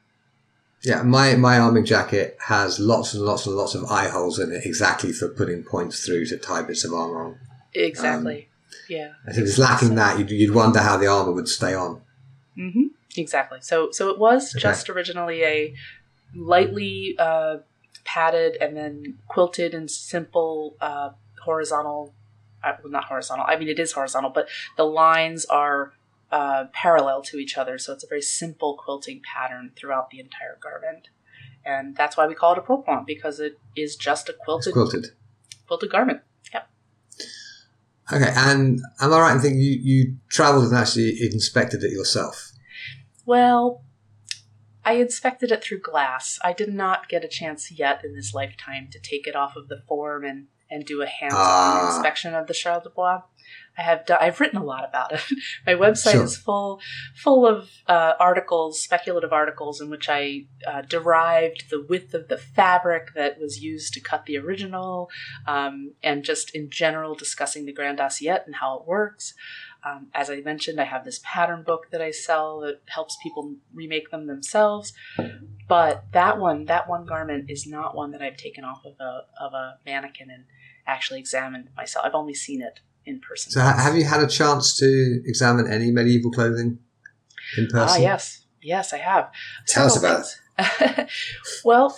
[0.83, 4.51] Yeah, my, my arming jacket has lots and lots and lots of eye holes in
[4.51, 7.39] it, exactly for putting points through to tie bits of armor on.
[7.73, 8.49] Exactly.
[8.87, 9.13] yeah.
[9.25, 12.01] And if it's lacking that, you'd, you'd wonder how the armor would stay on.
[12.55, 13.57] hmm Exactly.
[13.61, 14.61] So so it was Okay.
[14.61, 15.73] just originally a
[16.35, 17.57] lightly uh,
[18.05, 21.09] padded and then quilted and simple uh,
[21.43, 22.13] horizontal.
[22.63, 23.45] Uh, well, not horizontal.
[23.47, 25.93] I mean, it is horizontal, but the lines are
[26.31, 30.57] uh, parallel to each other, so it's a very simple quilting pattern throughout the entire
[30.61, 31.09] garment.
[31.63, 35.07] And that's why we call it a pourpoint because it is just a quilted quilted.
[35.67, 36.21] quilted garment.
[38.11, 42.51] Okay, and am I right in thinking you, you travelled and actually inspected it yourself?
[43.25, 43.83] Well,
[44.85, 46.39] I inspected it through glass.
[46.41, 49.67] I did not get a chance yet in this lifetime to take it off of
[49.67, 51.95] the form and, and do a hands-on Ah.
[51.95, 53.21] inspection of the Charles de Blois.
[53.79, 55.21] I have done, I've written a lot about it.
[55.65, 56.23] My website Sure.
[56.23, 56.81] is full
[57.15, 62.37] full of uh, articles, speculative articles, in which I uh, derived the width of the
[62.39, 65.09] fabric that was used to cut the original,
[65.45, 69.33] um, and just in general discussing the Grand Assiette and how it works.
[69.83, 73.55] Um, as I mentioned, I have this pattern book that I sell that helps people
[73.73, 74.93] remake them themselves.
[75.67, 79.21] But that one, that one garment is not one that I've taken off of a
[79.39, 80.45] of a mannequin and
[80.85, 82.05] actually examined myself.
[82.05, 83.51] I've only seen it in person.
[83.51, 86.79] So, ha- have you had a chance to examine any medieval clothing
[87.57, 88.01] in person?
[88.01, 89.31] Ah, yes, yes, I have.
[89.67, 90.25] Tell us about
[90.57, 91.09] it.
[91.65, 91.97] well,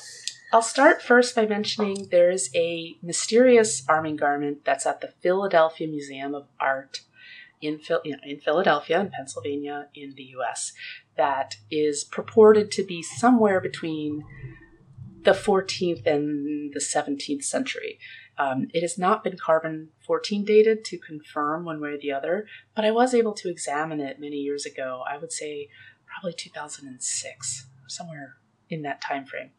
[0.51, 5.87] I'll start first by mentioning there is a mysterious arming garment that's at the Philadelphia
[5.87, 7.01] Museum of Art
[7.62, 10.74] in, Phil- you know, in Philadelphia, in Pennsylvania, in the U.S.
[11.17, 14.24] That is purported to be somewhere between
[15.24, 18.00] the 14th and the 17th century.
[18.38, 22.48] Um, it has not been carbon 14 dated to confirm one way or the other,
[22.74, 25.04] but I was able to examine it many years ago.
[25.10, 25.67] I would say
[26.06, 28.38] probably 2006, somewhere
[28.69, 29.52] in that time frame.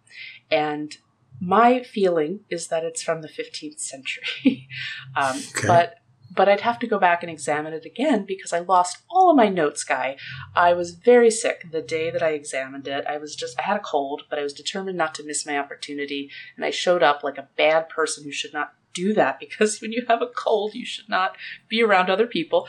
[0.50, 0.96] And
[1.40, 4.68] my feeling is that it's from the 15th century.
[5.16, 5.66] um, Okay.
[5.66, 5.94] But
[6.34, 9.36] but I'd have to go back and examine it again because I lost all of
[9.36, 10.16] my notes, guy.
[10.54, 13.04] I was very sick the day that I examined it.
[13.06, 15.58] I was just I had a cold, but I was determined not to miss my
[15.58, 19.80] opportunity, and I showed up like a bad person who should not do that because
[19.80, 21.36] when you have a cold, you should not
[21.68, 22.68] be around other people.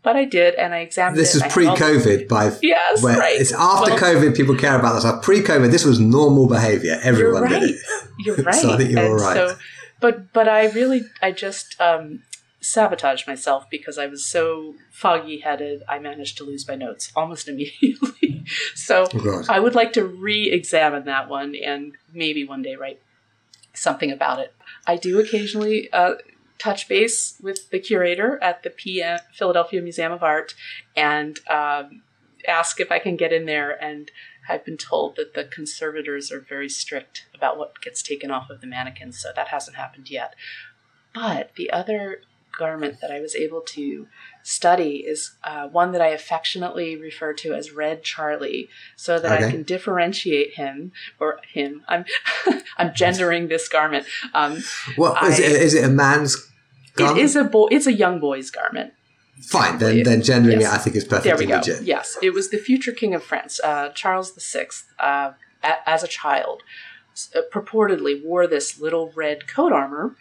[0.00, 1.44] But I did, and I examined This it.
[1.46, 2.28] is pre-COVID.
[2.28, 3.38] By Yes, right.
[3.40, 5.02] it's after Well, COVID, people care about this.
[5.02, 5.22] stuff.
[5.24, 6.98] Pre-COVID, this was normal behaviour.
[7.02, 7.60] Everyone right.
[7.60, 7.76] did it.
[8.20, 8.54] You're right.
[8.62, 9.34] So I think you're and all right.
[9.34, 9.56] So,
[10.00, 12.22] but but I really I just um,
[12.60, 15.82] sabotaged myself because I was so foggy headed.
[15.88, 18.44] I managed to lose my notes almost immediately.
[18.74, 23.00] so Oh I would like to re-examine that one and maybe one day write
[23.74, 24.54] something about it.
[24.86, 26.14] I do occasionally uh,
[26.58, 30.54] touch base with the curator at the PM, Philadelphia Museum of Art
[30.96, 32.02] and um,
[32.46, 33.70] ask if I can get in there.
[33.82, 34.10] And
[34.48, 38.60] I've been told that the conservators are very strict about what gets taken off of
[38.60, 40.34] the mannequins, so that hasn't happened yet.
[41.14, 42.22] But the other
[42.58, 44.06] garment that I was able to
[44.42, 49.50] study is uh, one that I affectionately refer to as Red Charlie, so that I
[49.50, 51.82] can differentiate him or him.
[51.88, 52.04] I'm
[52.78, 54.06] I'm gendering this garment.
[54.34, 54.62] Um,
[54.96, 55.52] What is I- it?
[55.62, 56.36] Is it a man's
[56.96, 57.18] garment?
[57.18, 57.68] it is a boy.
[57.70, 58.92] It's a young boy's garment.
[59.40, 59.78] Fine.
[59.78, 60.72] Then, then gendering Yes.
[60.72, 61.58] it, I think is There perfectly we go.
[61.58, 61.82] legit.
[61.84, 64.66] Yes, it was the future king of France, uh, Charles VI,
[64.98, 65.30] uh,
[65.62, 66.62] a- as a child,
[67.52, 70.16] purportedly wore this little red coat armor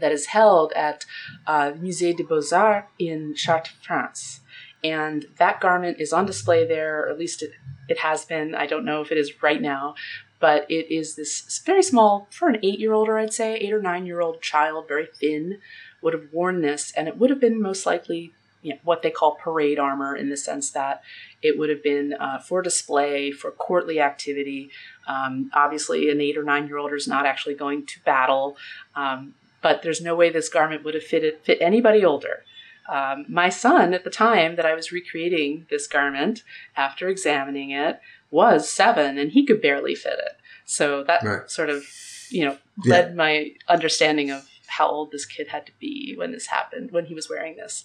[0.00, 1.04] that is held at
[1.46, 4.40] uh, Musée des Beaux Arts in Chartres, France.
[4.84, 7.52] And that garment is on display there, or at least it,
[7.88, 8.54] it has been.
[8.54, 9.94] I don't know if it is right now,
[10.40, 13.72] but it is this very small, for an eight year old, or I'd say, eight
[13.72, 15.58] or nine year old child, very thin,
[16.02, 19.10] would have worn this, and it would have been most likely you know, what they
[19.10, 21.02] call parade armor in the sense that
[21.42, 24.70] it would have been uh, for display, for courtly activity.
[25.06, 28.56] Um, obviously, an eight or nine year old is not actually going to battle,
[28.94, 32.44] um, but there's no way this garment would have fitted, fit anybody older.
[32.88, 36.42] Um, my son, at the time that I was recreating this garment,
[36.76, 40.36] after examining it, was seven and he could barely fit it.
[40.64, 41.50] So that Right.
[41.50, 41.84] sort of,
[42.30, 42.94] you know, Yeah.
[42.94, 47.06] led my understanding of how old this kid had to be when this happened, when
[47.06, 47.84] he was wearing this.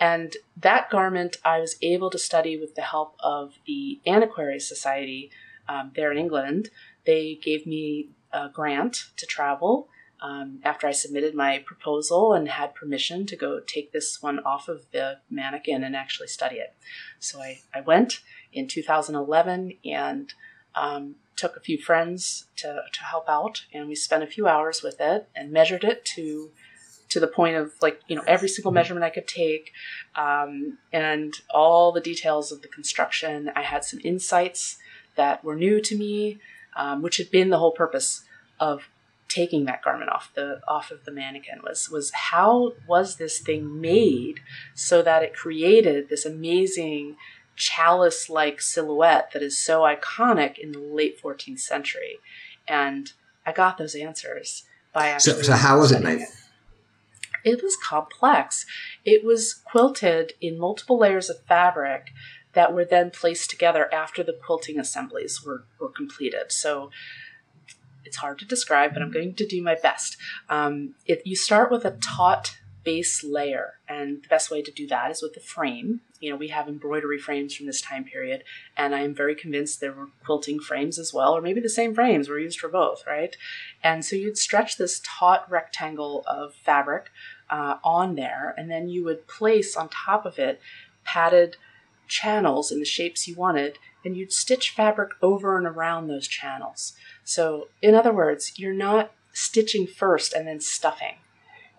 [0.00, 5.30] And that garment I was able to study with the help of the Antiquary Society
[5.68, 6.70] um, there in England.
[7.04, 9.88] They gave me a grant to travel
[10.22, 14.68] um, after I submitted my proposal and had permission to go take this one off
[14.68, 16.74] of the mannequin and actually study it.
[17.18, 18.20] So I, I went
[18.52, 20.32] in 2011 and
[20.76, 24.82] um, took a few friends to, to help out, and we spent a few hours
[24.82, 26.50] with it and measured it to
[27.08, 29.72] to the point of like you know every single measurement I could take,
[30.14, 33.50] um, and all the details of the construction.
[33.54, 34.78] I had some insights
[35.16, 36.38] that were new to me,
[36.74, 38.24] um, which had been the whole purpose
[38.58, 38.88] of
[39.32, 43.80] taking that garment off the off of the mannequin was was how was this thing
[43.80, 44.40] made
[44.74, 47.16] so that it created this amazing
[47.56, 52.18] chalice like silhouette that is so iconic in the late 14th century?
[52.68, 53.12] And
[53.46, 56.20] i got those answers by actually so, so how was it made?
[56.20, 56.28] it.
[57.44, 58.66] it was complex.
[59.04, 62.10] It was quilted in multiple layers of fabric
[62.52, 66.52] that were then placed together after the quilting assemblies were, were completed.
[66.52, 66.90] So
[68.04, 70.16] it's hard to describe, but I'm going to do my best.
[70.48, 74.86] Um, if you start with a taut base layer, and the best way to do
[74.88, 76.00] that is with the frame.
[76.20, 78.44] You know, we have embroidery frames from this time period,
[78.76, 81.94] and I am very convinced there were quilting frames as well, or maybe the same
[81.94, 83.36] frames were used for both, right?
[83.82, 87.10] And so you'd stretch this taut rectangle of fabric
[87.50, 90.60] uh, on there, and then you would place on top of it
[91.04, 91.56] padded
[92.08, 96.94] channels in the shapes you wanted, and you'd stitch fabric over and around those channels.
[97.24, 101.16] So, in other words, you're not stitching first and then stuffing.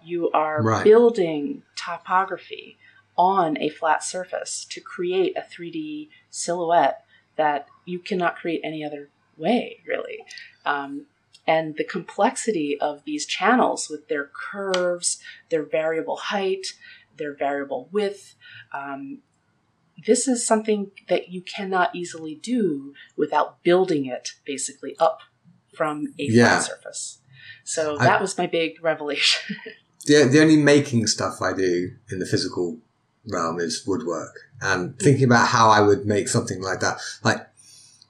[0.03, 0.83] You are Right.
[0.83, 2.77] building topography
[3.17, 7.05] on a flat surface to create a 3D silhouette
[7.35, 10.25] that you cannot create any other way, really.
[10.65, 11.05] Um,
[11.45, 16.67] and the complexity of these channels with their curves, their variable height,
[17.17, 18.35] their variable width,
[18.71, 19.19] um,
[20.05, 25.19] this is something that you cannot easily do without building it basically up
[25.75, 26.59] from a Yeah.
[26.59, 27.19] flat surface.
[27.63, 29.55] So I- that was my big revelation.
[30.05, 32.79] the, the only making stuff I do in the physical
[33.27, 34.35] realm is woodwork.
[34.61, 37.47] And thinking about how I would make something like that, like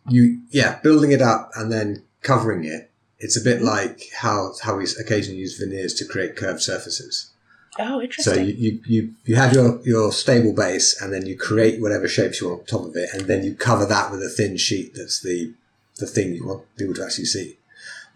[0.09, 2.89] you, yeah, building it up and then covering it.
[3.19, 7.31] It's a bit like how, how we occasionally use veneers to create curved surfaces.
[7.79, 8.45] Oh, So interesting.
[8.45, 12.41] you, you, you, you have your, your stable base and then you create whatever shapes
[12.41, 13.09] you want on top of it.
[13.13, 15.53] And then you cover that with a thin sheet that's the,
[15.97, 17.57] the thing you want people to actually see.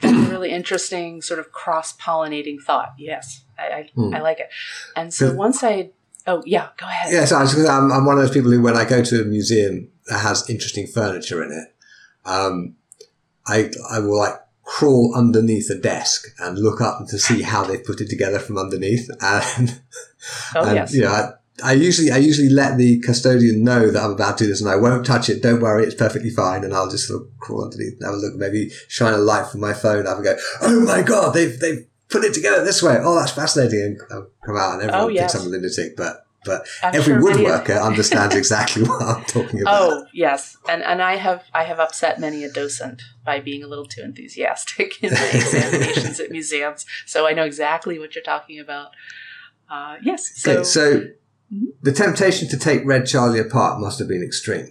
[0.01, 2.93] That's a really interesting sort of cross pollinating thought.
[2.97, 4.13] Yes, I, I, Hmm.
[4.13, 4.49] I like it.
[4.95, 5.89] And so once I,
[6.27, 7.11] oh yeah, go ahead.
[7.11, 9.89] Yeah, so I'm, I'm one of those people who, when I go to a museum
[10.05, 11.73] that has interesting furniture in it,
[12.29, 12.75] um,
[13.47, 14.35] I I will like
[14.67, 18.57] crawl underneath a desk and look up to see how they put it together from
[18.57, 19.81] underneath, and,
[20.55, 20.93] oh and yes.
[20.93, 21.31] you know, I,
[21.63, 24.69] I usually I usually let the custodian know that I'm about to do this, and
[24.69, 25.41] I won't touch it.
[25.41, 28.17] Don't worry, it's perfectly fine, and I'll just sort of crawl underneath and have a
[28.17, 31.57] look, maybe shine a light from my phone up and go, "Oh my god, they've
[31.59, 32.97] they've put it together this way.
[33.01, 35.31] Oh, that's fascinating!" And I'll come out, and everyone Oh, yes.
[35.31, 39.61] thinks I'm a lunatic, but but I'm every sure woodworker understands exactly what I'm talking
[39.61, 39.81] about.
[39.81, 43.67] Oh yes, and and I have I have upset many a docent by being a
[43.67, 46.85] little too enthusiastic in my examinations at museums.
[47.05, 48.91] So I know exactly what you're talking about.
[49.69, 50.31] Uh, yes.
[50.41, 51.03] So, okay, so
[51.53, 51.67] Mhm.
[51.81, 54.69] the temptation to take Red Charlie apart must have been extreme.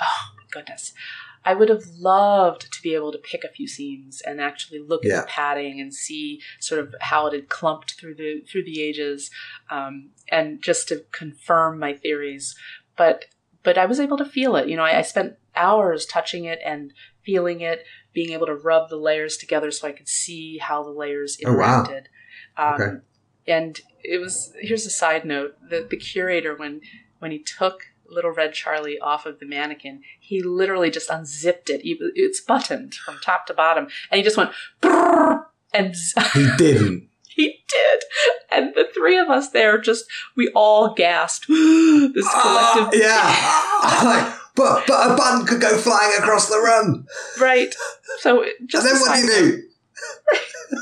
[0.00, 0.92] oh my goodness,
[1.50, 5.02] I would have loved to be able to pick a few seams and actually look
[5.04, 5.18] Yeah.
[5.18, 8.80] at the padding and see sort of how it had clumped through the through the
[8.88, 9.30] ages,
[9.68, 12.54] um, and just to confirm my theories.
[12.96, 13.24] But
[13.64, 14.68] but I was able to feel it.
[14.68, 16.92] You know, I, I spent hours touching it and
[17.26, 17.84] feeling it,
[18.14, 22.04] being able to rub the layers together so I could see how the layers interacted.
[22.56, 22.74] Oh, wow.
[22.74, 22.96] Um, Okay.
[23.48, 26.80] And it was here's a side note: the the curator when
[27.18, 31.80] when he took little red Charlie off of the mannequin, he literally just unzipped it.
[31.84, 34.50] It's buttoned from top to bottom, and he just went
[34.82, 35.94] and
[36.34, 37.08] He didn't.
[37.28, 38.00] he did.
[38.50, 40.04] And the three of us there just
[40.36, 41.46] we all gasped.
[41.48, 44.04] this Ah, collective yeah.
[44.04, 47.06] like, but but a button could go flying across the room.
[47.40, 47.74] right.
[48.18, 49.62] So just and then what do you do?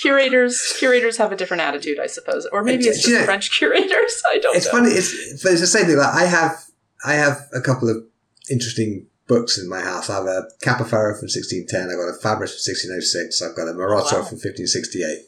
[0.00, 3.26] Curators curators have a different attitude, I suppose, or maybe it's do you just know-
[3.26, 4.22] French curators.
[4.30, 4.72] I don't It's know.
[4.72, 4.90] funny.
[4.92, 5.96] It's but it's the same thing.
[5.96, 6.64] Like I have
[7.04, 8.04] I have a couple of
[8.50, 10.08] interesting books in my house.
[10.10, 11.90] I have a Capoferro from 1610.
[11.90, 13.42] I've got a Fabris from 1606.
[13.42, 14.24] I've got a Marozzo Wow.
[14.28, 15.26] from 1568.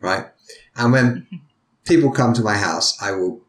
[0.00, 0.26] Right.
[0.76, 1.26] And when
[1.84, 3.40] people come to my house, I will,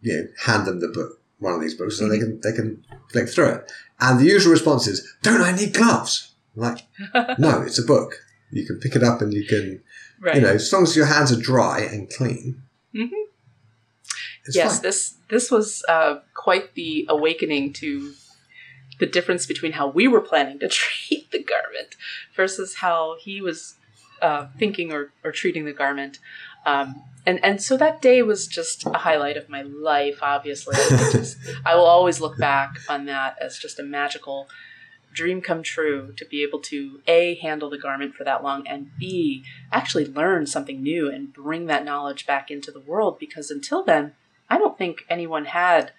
[0.00, 2.40] you know, hand them the book, one of these books, so they mm-hmm.
[2.40, 3.72] can they can flick through it.
[4.00, 6.78] And the usual response is, "Don't I need gloves?" I'm like,
[7.38, 8.23] no, it's a book.
[8.54, 9.82] You can pick it up and you can,
[10.20, 10.36] right.
[10.36, 12.62] you know, as long as your hands are dry and clean.
[12.94, 13.10] Mhm.
[14.52, 14.82] Yes, fine.
[14.82, 18.12] this this was uh, quite the awakening to
[19.00, 21.96] the difference between how we were planning to treat the garment
[22.36, 23.74] versus how he was
[24.22, 26.18] uh, thinking or, or treating the garment.
[26.64, 30.18] Um, and and so that day was just a highlight of my life.
[30.22, 30.76] Obviously,
[31.12, 34.48] just, I will always look back on that as just a magical
[35.14, 38.90] dream come true to be able to a handle the garment for that long and
[38.98, 43.82] b actually learn something new and bring that knowledge back into the world because until
[43.82, 44.12] then
[44.50, 45.92] i don't think anyone had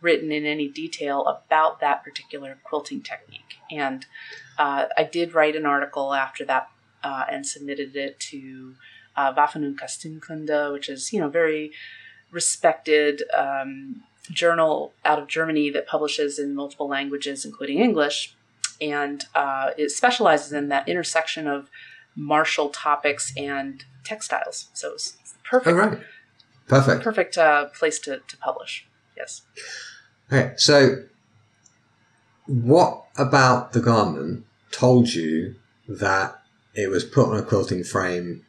[0.00, 3.58] written in any detail about that particular quilting technique.
[3.70, 4.04] And
[4.58, 6.68] uh, i did write an article after that
[7.04, 8.74] uh, and submitted it to
[9.16, 11.72] uh, Waffen- und Kostümkunde, which is you know very
[12.30, 18.34] respected um, journal out of Germany that publishes in multiple languages, including English,
[18.82, 21.70] and uh, it specializes in that intersection of
[22.16, 24.68] martial topics and textiles.
[24.74, 25.78] So it's perfect.
[25.78, 25.98] All right.
[26.66, 27.02] Perfect.
[27.02, 28.86] Perfect uh, place to, to publish.
[29.16, 29.42] Yes.
[30.32, 30.54] Okay.
[30.56, 31.04] So,
[32.46, 35.54] what about the garment told you
[35.88, 36.42] that
[36.74, 38.44] it was put on a quilting frame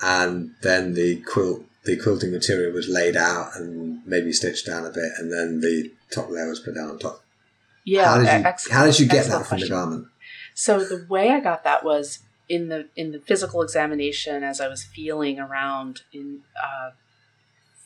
[0.00, 4.90] and then the quilt the quilting material was laid out and maybe stitched down a
[4.90, 7.22] bit and then the top layer was put down on top
[7.86, 8.04] Yeah.
[8.04, 9.68] how did you ex- how did you get that from the question.
[9.68, 10.06] garment
[10.54, 12.18] So the way I got that was
[12.48, 16.90] in the in the physical examination as I was feeling around in uh,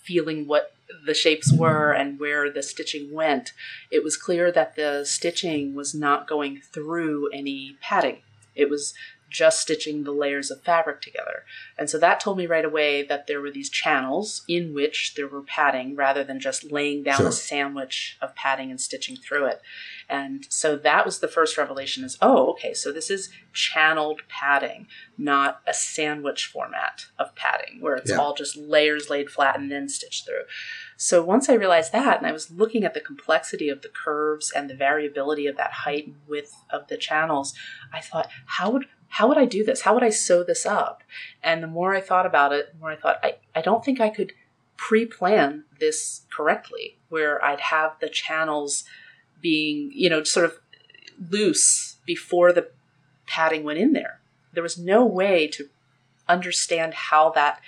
[0.02, 0.72] feeling what
[1.06, 3.52] the shapes were and where the stitching went.
[3.90, 8.18] It was clear that the stitching was not going through any padding.
[8.54, 8.92] It was
[9.30, 11.44] just stitching the layers of fabric together.
[11.78, 15.28] And so that told me right away that there were these channels in which there
[15.28, 17.28] were padding rather than just laying down Sure.
[17.28, 19.62] a sandwich of padding and stitching through it.
[20.08, 24.88] And so that was the first revelation is, oh, okay, so this is channeled padding,
[25.16, 28.16] not a sandwich format of padding where it's Yeah.
[28.18, 30.44] all just layers laid flat and then stitched through.
[30.96, 34.52] So once I realized that and I was looking at the complexity of the curves
[34.52, 37.54] and the variability of that height and width of the channels,
[37.92, 39.82] I thought, how would how would I do this?
[39.82, 41.02] How would I sew this up?
[41.42, 44.00] And the more I thought about it, the more I thought, I, I don't think
[44.00, 44.32] I could
[44.76, 48.84] pre-plan this correctly, where I'd have the channels
[49.42, 50.58] being, you know, sort of
[51.30, 52.70] loose before the
[53.26, 54.20] padding went in there.
[54.52, 55.68] There was no way to
[56.28, 57.60] understand how that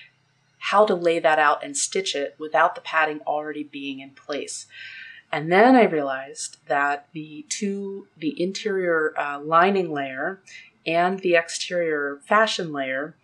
[0.66, 4.66] how to lay that out and stitch it without the padding already being in place.
[5.32, 10.40] And then I realized that the two, the interior uh, lining layer
[10.86, 13.16] and the exterior fashion layer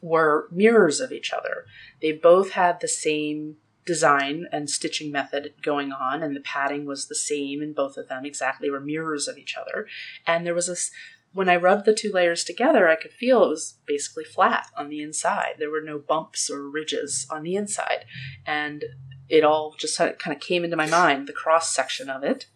[0.00, 1.64] were mirrors of each other.
[2.02, 3.56] They both had the same
[3.86, 8.08] design and stitching method going on, and the padding was the same in both of
[8.08, 9.86] them, exactly were mirrors of each other.
[10.26, 10.90] And there was this,
[11.32, 14.88] when I rubbed the two layers together, I could feel it was basically flat on
[14.88, 15.54] the inside.
[15.58, 18.04] There were no bumps or ridges on the inside.
[18.46, 18.84] And
[19.28, 22.46] it all just kind of came into my mind, the cross section of it,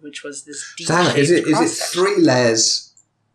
[0.00, 2.85] which was this deep so hang on, is it is it three layers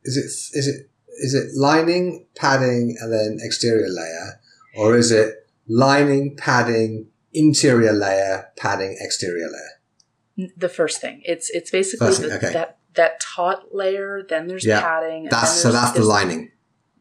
[0.04, 0.89] is it is it
[1.24, 4.39] is it lining padding and then exterior layer
[4.78, 11.22] or is it lining padding interior layer padding exterior layer the first thing.
[11.26, 12.54] It's it's basically thing, the, okay.
[12.54, 14.24] that that taut layer.
[14.28, 14.82] Then there's Yeah.
[14.82, 15.24] padding.
[15.24, 16.52] and that's then so that's the lining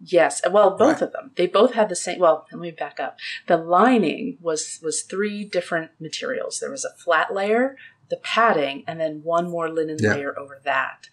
[0.02, 1.02] Yes, well, both Right.
[1.02, 1.30] of them.
[1.36, 2.18] They both had the same.
[2.18, 3.18] Well, let me back up.
[3.48, 6.58] The lining was was three different materials.
[6.58, 7.76] There was a flat layer,
[8.08, 10.14] the padding, and then one more linen Yeah.
[10.14, 11.08] layer over that.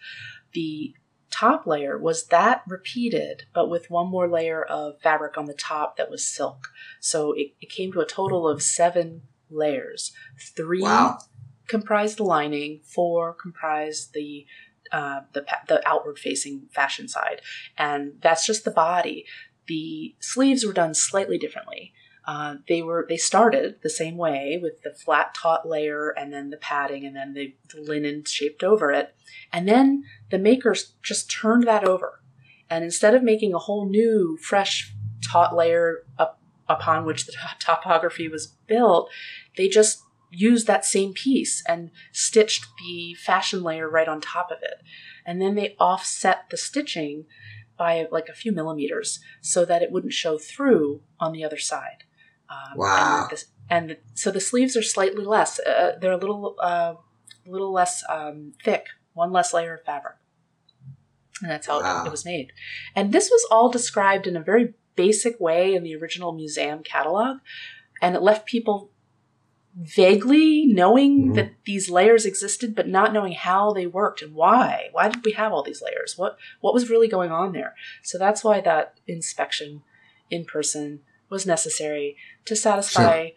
[0.54, 0.94] The
[1.30, 5.96] top layer was that repeated, but with one more layer of fabric on the top
[5.96, 6.68] that was silk.
[7.00, 10.12] So it, it came to a total of seven layers.
[10.56, 11.18] Three wow
[11.68, 14.46] comprised the lining, four comprised the
[14.90, 17.42] uh, the the outward facing fashion side,
[17.76, 19.26] and that's just the body.
[19.66, 21.92] The sleeves were done slightly differently.
[22.28, 26.50] Uh, they were they started the same way with the flat taut layer and then
[26.50, 29.14] the padding and then the, the linen shaped over it,
[29.50, 32.20] and then the makers just turned that over,
[32.68, 34.94] and instead of making a whole new fresh
[35.26, 39.08] taut layer up upon which the topography was built,
[39.56, 44.58] they just used that same piece and stitched the fashion layer right on top of
[44.60, 44.82] it.
[45.24, 47.24] And then they offset the stitching
[47.78, 52.04] by like a few millimeters so that it wouldn't show through on the other side.
[52.50, 53.28] Um, Wow.
[53.30, 55.58] And, the, and the, so the sleeves are slightly less.
[55.60, 56.94] Uh, they're a little, uh,
[57.46, 60.16] little less um, thick, one less layer of fabric.
[61.42, 62.04] And that's how Wow.
[62.04, 62.52] it, it was made.
[62.96, 67.38] And this was all described in a very basic way in the original museum catalog.
[68.02, 68.90] And it left people
[69.80, 71.34] vaguely knowing Mhm.
[71.36, 74.88] that these layers existed, but not knowing how they worked and why.
[74.92, 76.14] Why did we have all these layers?
[76.16, 77.74] What what was really going on there?
[78.02, 79.82] So that's why that inspection
[80.30, 81.00] in person
[81.30, 83.30] was necessary to satisfy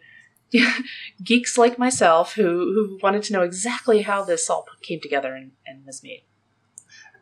[1.24, 5.52] geeks like myself who who wanted to know exactly how this all came together and,
[5.66, 6.22] and was made.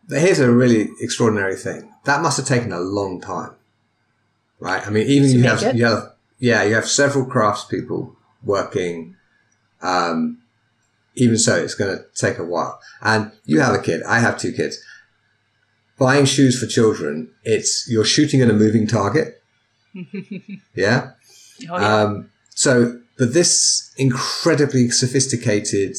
[0.08, 3.54] But here's a really extraordinary thing that must have taken a long time
[4.60, 4.86] right?
[4.86, 8.14] I mean, even you have, you have, yeah, you have several craftspeople
[8.44, 9.16] working.
[9.82, 10.42] Um,
[11.16, 12.78] even so, it's going to take a while.
[13.00, 14.02] And you have a kid.
[14.04, 14.82] I have two kids.
[15.98, 19.39] Buying shoes for children, it's you're shooting at a moving target.
[20.74, 21.10] Yeah.
[21.68, 22.02] Oh, yeah.
[22.02, 25.96] Um, so, but this incredibly sophisticated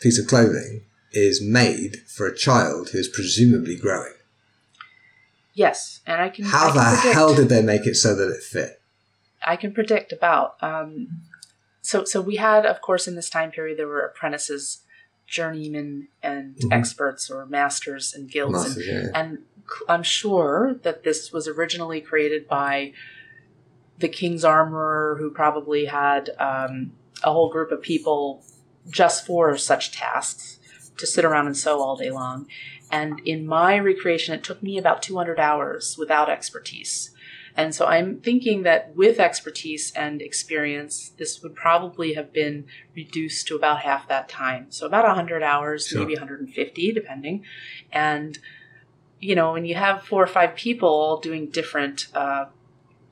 [0.00, 0.82] piece of clothing
[1.12, 4.12] is made for a child who is presumably growing.
[5.54, 6.44] yes, and I can.
[6.44, 8.80] How I the predict, hell did they make it so that it fit?
[9.46, 10.56] I can predict about.
[10.62, 11.22] Um,
[11.82, 14.80] so, so we had, of course, in this time period, there were apprentices,
[15.26, 16.72] journeymen, and Mhm.
[16.72, 19.06] experts or masters and guilds, and yeah.
[19.14, 19.38] and
[19.88, 22.92] I'm sure that this was originally created by
[23.98, 26.92] the king's armorer, who probably had um,
[27.22, 28.42] a whole group of people
[28.90, 30.58] just for such tasks
[30.98, 32.46] to sit around and sew all day long.
[32.90, 37.10] And in my recreation, it took me about 200 hours without expertise.
[37.56, 43.46] And so I'm thinking that with expertise and experience, this would probably have been reduced
[43.48, 44.66] to about half that time.
[44.70, 46.00] So about 100 hours, Sure.
[46.00, 47.44] maybe 150, depending.
[47.92, 48.38] And
[49.28, 52.44] you know, when you have four or five people all doing different uh,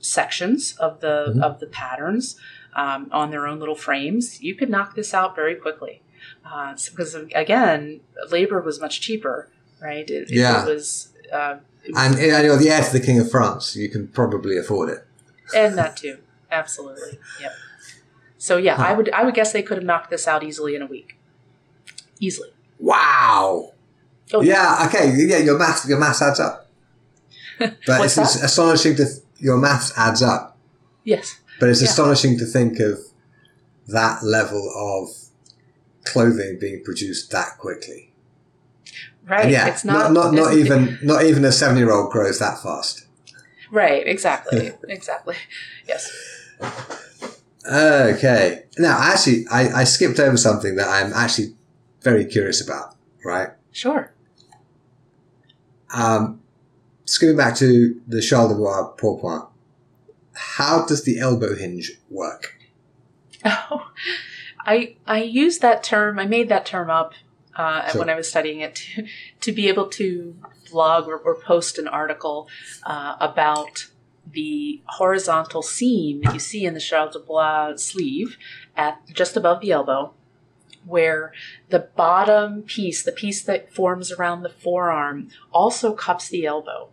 [0.00, 1.42] sections of the Mhm.
[1.42, 2.36] of the patterns
[2.74, 6.02] um, on their own little frames, you could knock this out very quickly.
[6.50, 8.00] Uh, because again,
[8.30, 9.48] labor was much cheaper,
[9.80, 10.08] right?
[10.10, 10.64] It, it Yeah.
[10.64, 13.76] was, uh, it was And, and you're the heir to the King of France.
[13.76, 15.00] You can probably afford it.
[15.54, 16.16] and that too,
[16.50, 17.52] absolutely, yep.
[18.38, 20.82] So yeah, I would I would guess they could have knocked this out easily in
[20.82, 21.18] a week,
[22.26, 22.50] easily.
[22.78, 23.72] Wow.
[24.35, 24.85] Oh, Yeah.
[24.87, 25.12] Okay.
[25.16, 25.39] Yeah.
[25.39, 25.87] Your math.
[25.89, 26.68] Your math adds up.
[27.87, 30.59] But it's, it's astonishing to th- your math adds up.
[31.05, 31.39] Yes.
[31.61, 31.89] But it's Yeah.
[31.89, 32.99] astonishing to think of
[33.89, 35.11] that level of
[36.05, 38.12] clothing being produced that quickly.
[39.28, 39.43] Right.
[39.45, 39.68] And yeah.
[39.68, 43.07] it's not not not, it's- even not even a seven year old grows that fast.
[43.70, 44.72] Right, exactly.
[44.89, 45.37] exactly.
[45.89, 46.11] Yes.
[47.64, 48.64] Okay.
[48.78, 51.55] Now, actually, I, I skipped over something that I'm actually
[52.03, 52.97] very curious about.
[53.24, 53.49] Right.
[53.70, 54.12] Sure.
[55.93, 56.40] Um,
[57.05, 59.49] skipping back to the Charles de Blois pourpoint,
[60.34, 62.59] how does the elbow hinge work?
[63.45, 63.90] Oh,
[64.64, 66.20] I I used that term.
[66.20, 67.14] I made that term up
[67.57, 67.99] uh, Sure.
[68.01, 69.07] when I was studying it to,
[69.40, 70.36] to be able to
[70.70, 72.49] blog or, or post an article
[72.84, 73.88] uh, about
[74.30, 78.38] the horizontal seam that you see in the Charles de Blois sleeve
[78.76, 80.14] at just above the elbow,
[80.85, 81.33] where
[81.68, 86.89] the bottom piece, the piece that forms around the forearm, also cups the elbow.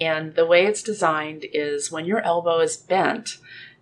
[0.00, 3.38] And the way it's designed is when your elbow is bent,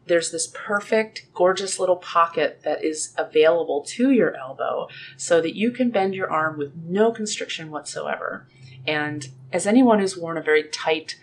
[0.07, 5.71] there's this perfect, gorgeous little pocket that is available to your elbow so that you
[5.71, 8.47] can bend your arm with no constriction whatsoever.
[8.87, 11.17] And as anyone who's worn a very tight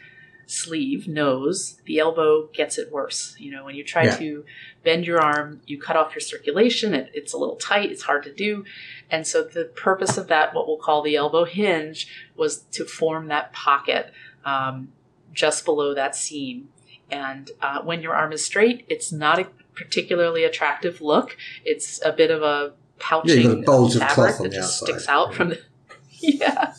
[0.46, 3.36] sleeve knows, the elbow gets it worse.
[3.40, 4.18] You know, when you try Yeah.
[4.18, 4.46] to
[4.84, 8.24] bend your arm, you cut off your circulation, it, it's a little tight, it's hard
[8.24, 8.66] to do.
[9.10, 13.28] And so the purpose of that, what we'll call the elbow hinge, was to form
[13.28, 14.14] that pocket
[14.46, 14.90] um,
[15.32, 16.70] just below that seam.
[17.10, 21.38] And uh, when your arm is straight, it's not a particularly attractive look.
[21.64, 24.84] It's a bit of a pouching Yeah, you've got a bulge of cloth that just
[24.84, 24.94] outside.
[24.94, 25.62] sticks out from the.
[26.20, 26.74] yeah.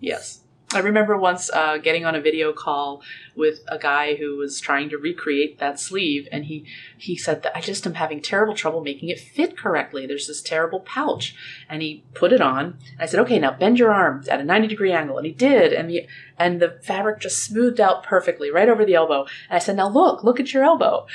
[0.00, 0.39] Yes.
[0.72, 3.02] I remember once uh, getting on a video call
[3.34, 6.64] with a guy who was trying to recreate that sleeve, and he
[6.96, 10.06] he said that I just am having terrible trouble making it fit correctly.
[10.06, 11.34] There's this terrible pouch,
[11.68, 12.64] and he put it on.
[12.92, 15.32] And I said, "Okay, now bend your arm at a 90 degree angle," and he
[15.32, 16.06] did, and the
[16.38, 19.22] and the fabric just smoothed out perfectly right over the elbow.
[19.48, 21.06] And I said, "Now look, look at your elbow."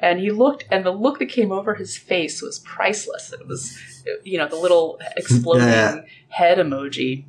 [0.00, 3.32] And he looked, and the look that came over his face was priceless.
[3.32, 3.78] It was,
[4.24, 6.00] you know, the little exploding Yeah.
[6.28, 7.24] head emoji,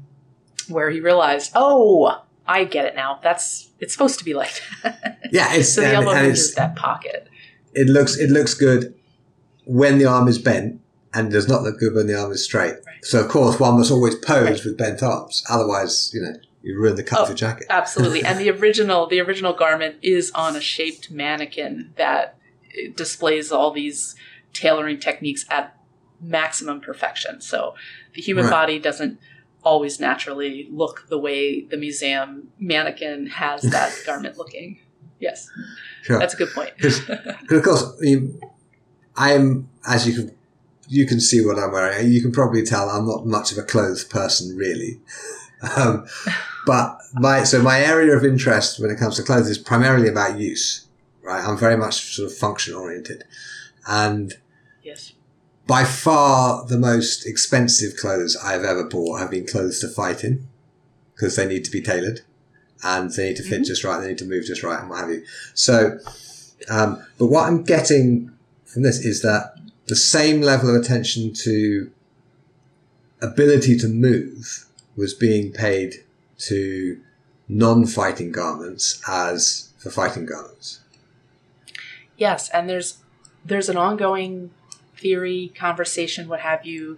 [0.70, 3.20] where he realized, "Oh, I get it now.
[3.24, 6.76] That's it's supposed to be like that." Yeah, it's so the and, elbow is that
[6.76, 7.28] pocket.
[7.74, 8.93] it looks it looks good
[9.66, 10.82] when the arm is bent,
[11.14, 12.74] and does not look good when the arm is straight.
[12.86, 13.03] Right.
[13.03, 14.66] So of course, one must always pose Right.
[14.66, 15.43] with bent arms.
[15.49, 17.24] Otherwise, you know, you ruin the cut Oh.
[17.24, 17.68] of your jacket.
[17.70, 18.24] Absolutely.
[18.28, 22.38] and the original the original garment is on a shaped mannequin that
[22.68, 24.16] uh, displays all these
[24.53, 25.76] tailoring techniques at
[26.22, 27.41] maximum perfection.
[27.41, 27.74] So
[28.14, 28.51] the human Right.
[28.51, 29.20] body doesn't
[29.64, 34.80] always naturally look the way the museum mannequin has that garment looking.
[35.20, 35.49] Yes.
[36.03, 36.20] Sure.
[36.20, 36.72] That's a good point.
[36.76, 38.41] Because of course, I mean,
[39.16, 40.36] I'm as you can
[40.88, 42.11] you can see what I'm wearing.
[42.11, 44.99] You can probably tell I'm not much of a clothes person, really.
[45.78, 46.05] Um,
[46.66, 50.38] but my so my area of interest when it comes to clothes is primarily about
[50.38, 50.88] use.
[51.22, 53.24] Right, I'm very much sort of function oriented,
[53.88, 54.34] and.
[55.68, 60.47] By far the most expensive clothes I've ever bought have been clothes to fight in
[61.16, 62.22] because they need to be tailored.
[62.86, 63.66] and they need to fit Mhm.
[63.66, 65.24] just right, they need to move just right, and what have you.
[65.53, 65.99] So,
[66.68, 68.30] um, but what I'm getting
[68.66, 69.55] from this is that
[69.88, 71.89] the same level of attention to
[73.22, 74.66] ability to move
[74.97, 76.03] was being paid
[76.39, 76.99] to
[77.47, 80.80] non-fighting garments as for fighting garments.
[82.18, 82.97] Yes, and there's
[83.45, 84.51] there's an ongoing
[85.03, 86.97] theory, conversation, what have you,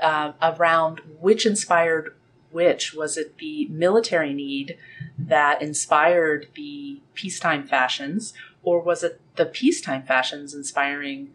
[0.00, 2.14] uh, around which inspired
[2.50, 2.94] which.
[2.94, 4.78] Was it the military need
[5.18, 8.32] that inspired the peacetime fashions,
[8.62, 11.30] or was it the peacetime fashions inspiring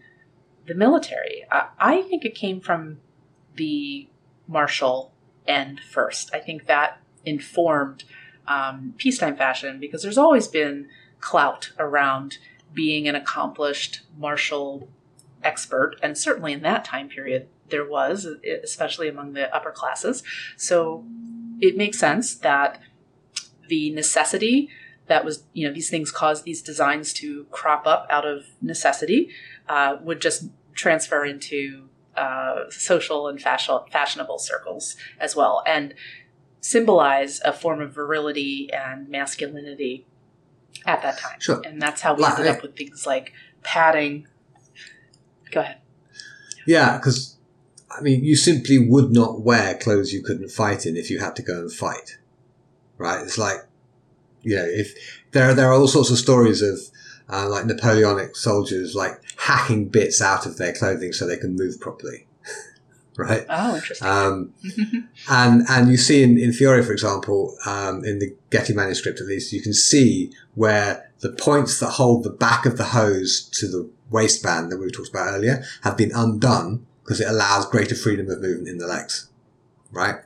[0.66, 1.44] the military?
[1.52, 3.00] I, I think it came from
[3.56, 4.08] the
[4.48, 5.12] martial
[5.48, 6.34] end first.
[6.34, 8.06] I think that informed
[8.48, 10.88] um, peacetime fashion because there's always been
[11.20, 12.38] clout around
[12.74, 14.88] being an accomplished martial
[15.44, 18.28] expert, and certainly in that time period there was,
[18.64, 20.24] especially among the upper classes.
[20.58, 21.06] So
[21.60, 22.80] it makes sense that
[23.68, 24.70] the necessity
[25.08, 29.30] that was, you know, these things caused these designs to crop up out of necessity
[29.68, 35.94] uh, would just transfer into uh, social and fashion, fashionable circles as well, and
[36.62, 40.06] symbolize a form of virility and masculinity
[40.86, 41.40] at that time.
[41.40, 41.62] Sure.
[41.66, 43.34] And that's how we ended up with things like
[43.64, 44.28] padding.
[45.54, 45.78] Go ahead.
[46.66, 47.38] Yeah, because
[47.96, 51.36] I mean, you simply would not wear clothes you couldn't fight in if you had
[51.36, 52.18] to go and fight,
[52.98, 53.22] right?
[53.22, 53.58] It's like,
[54.42, 54.94] you know, if
[55.32, 56.80] there are there are all sorts of stories of
[57.30, 61.80] uh, like Napoleonic soldiers like hacking bits out of their clothing so they can move
[61.80, 62.28] properly,
[63.18, 63.46] right?
[63.50, 64.08] Oh, interesting.
[64.08, 64.54] Um,
[65.30, 69.28] and and you see in, in Fiore, for example, um, in the Getty manuscript at
[69.28, 73.68] least, you can see where the points that hold the back of the hose to
[73.68, 78.30] the waistband that we talked about earlier have been undone because it allows greater freedom
[78.30, 79.28] of movement in the legs,
[79.92, 80.18] right?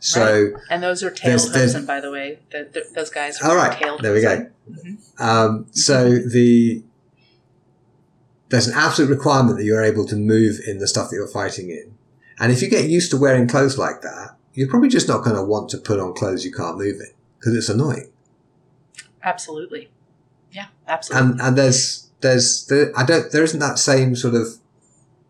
[0.00, 2.38] So, and those are There's- tailed there's- hosen, by the way.
[2.52, 4.46] The, the, those guys are all right, there we go.
[4.70, 5.20] Mhm.
[5.20, 6.82] Um, so the
[8.50, 11.70] there's an absolute requirement that you're able to move in the stuff that you're fighting
[11.70, 11.94] in,
[12.38, 15.36] and if you get used to wearing clothes like that, you're probably just not going
[15.36, 18.10] to want to put on clothes you can't move in because it's annoying.
[19.22, 19.90] Absolutely.
[20.52, 21.30] Yeah, absolutely.
[21.32, 24.46] And and there's there's there, I don't there isn't that same sort of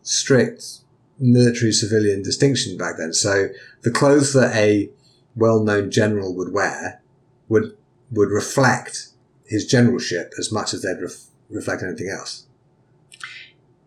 [0.03, 0.80] strict
[1.18, 3.12] military civilian distinction back then.
[3.12, 3.49] So
[3.82, 4.91] the clothes that a
[5.36, 7.03] well-known general would wear
[7.49, 7.76] would
[8.11, 9.09] would reflect
[9.47, 12.47] his generalship as much as they'd ref, reflect anything else.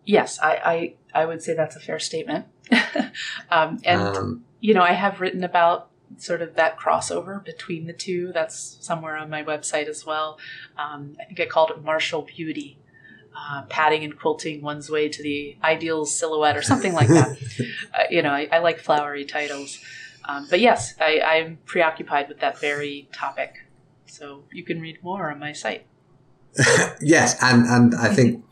[0.04, 2.46] yes, I, I, I would say that's a fair statement.
[3.50, 7.92] um, and um, you know, I have written about sort of that crossover between the
[7.92, 8.32] two.
[8.32, 10.38] That's somewhere on my website as well.
[10.76, 12.78] Um, I think I called it martial beauty,
[13.36, 17.36] uh, padding and quilting one's way to the ideal silhouette, or something like that.
[17.94, 19.78] uh, you know, I, I like flowery titles.
[20.24, 23.54] Um, but yes, I, I'm preoccupied with that very topic.
[24.06, 25.86] So you can read more on my site.
[27.00, 28.44] yes, and and I think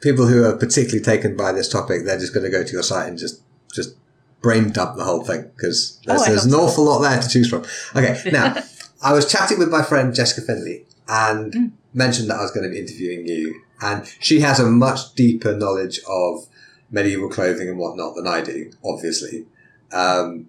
[0.00, 2.82] people who are particularly taken by this topic, they're just going to go to your
[2.82, 3.96] site and just just
[4.42, 6.60] brain dump the whole thing because there's, Oh, there's an so.
[6.60, 7.64] awful lot there to choose from.
[7.96, 8.54] Okay, now
[9.02, 11.72] I was chatting with my friend Jessica Finley and Mm.
[11.94, 15.56] mentioned that I was going to be interviewing you, and she has a much deeper
[15.56, 16.46] knowledge of
[16.90, 19.46] medieval clothing and whatnot than I do, obviously.
[19.92, 20.48] Um,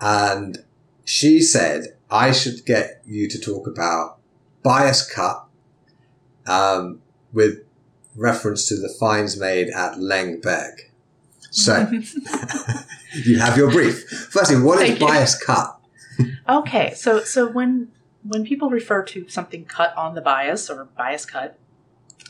[0.00, 0.64] and
[1.04, 4.18] she said I should get you to talk about
[4.62, 5.44] bias cut
[6.46, 7.00] um,
[7.32, 7.64] with
[8.16, 10.74] reference to the finds made at Lengberg.
[11.50, 11.90] So
[13.24, 14.08] you have your brief.
[14.30, 15.78] Firstly, what is bias cut?
[16.48, 17.88] Okay, so so when
[18.22, 21.58] when people refer to something cut on the bias or bias cut,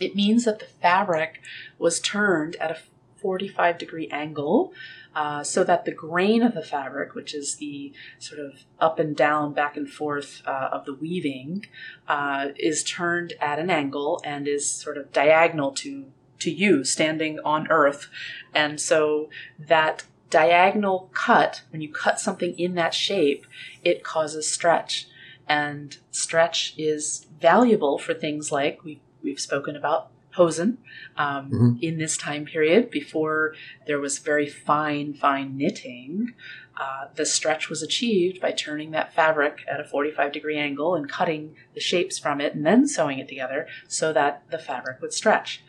[0.00, 1.40] it means that the fabric
[1.78, 2.78] was turned at a
[3.16, 4.72] 45 degree angle
[5.14, 9.16] uh, so that the grain of the fabric, which is the sort of up and
[9.16, 11.66] down, back and forth uh, of the weaving,
[12.06, 16.06] uh, is turned at an angle and is sort of diagonal to
[16.38, 18.08] to you standing on earth.
[18.54, 19.28] And so
[19.58, 23.44] that diagonal cut, when you cut something in that shape,
[23.82, 25.08] it causes stretch.
[25.48, 30.78] And stretch is valuable for things like we, we've spoken about hosen
[31.16, 31.82] um, Mhm.
[31.82, 33.54] in this time period before
[33.86, 36.34] there was very fine, fine knitting.
[36.80, 41.08] Uh, the stretch was achieved by turning that fabric at a 45 degree angle and
[41.08, 45.12] cutting the shapes from it and then sewing it together so that the fabric would
[45.12, 45.62] stretch.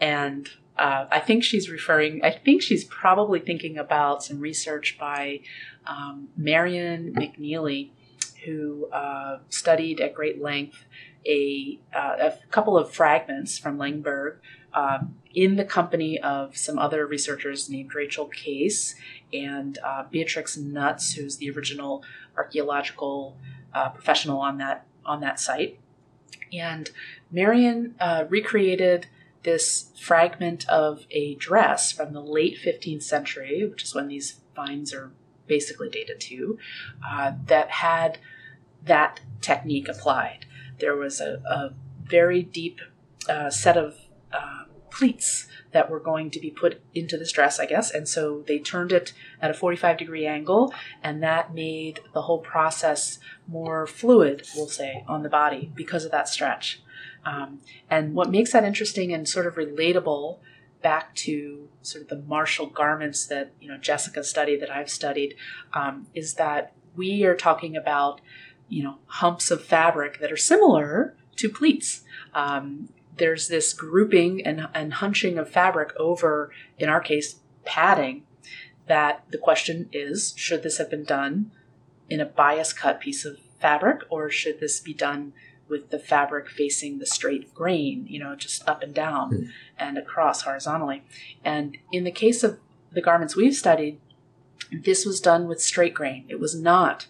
[0.00, 5.40] And uh, I think she's referring, I think she's probably thinking about some research by
[5.86, 7.90] um, Marion McNealy,
[8.44, 10.84] who uh, studied at great length
[11.26, 14.36] a, uh, a couple of fragments from Lengberg
[14.72, 18.94] um, in the company of some other researchers named Rachel Case
[19.32, 22.02] and uh, Beatrix Nutz, who's the original
[22.36, 23.36] archaeological
[23.74, 25.78] uh, professional on that on that site,
[26.52, 26.90] and
[27.30, 29.06] Marion uh, recreated
[29.42, 34.92] this fragment of a dress from the late 15th century, which is when these finds
[34.92, 35.10] are
[35.46, 36.58] basically dated to,
[37.08, 38.18] uh, that had
[38.84, 40.44] that technique applied.
[40.80, 41.74] There was a, a
[42.04, 42.80] very deep
[43.28, 43.96] uh, set of
[44.32, 47.90] uh, pleats that were going to be put into this dress, I guess.
[47.90, 52.40] And so they turned it at a 45 degree angle, and that made the whole
[52.40, 56.82] process more fluid, we'll say, on the body because of that stretch.
[57.24, 60.38] Um, and what makes that interesting and sort of relatable
[60.82, 65.36] back to sort of the martial garments that you know Jessica studied that I've studied
[65.74, 68.20] um, is that we are talking about
[68.70, 72.02] you know humps of fabric that are similar to pleats.
[72.32, 78.24] Um, there's this grouping and, and hunching of fabric over, in our case, padding.
[78.86, 81.52] That the question is, should this have been done
[82.08, 85.32] in a bias cut piece of fabric, or should this be done
[85.68, 89.48] with the fabric facing the straight grain, you know, just up and down mm.
[89.78, 91.04] and across horizontally?
[91.44, 92.58] And in the case of
[92.90, 94.00] the garments we've studied,
[94.72, 96.24] this was done with straight grain.
[96.28, 97.06] It was not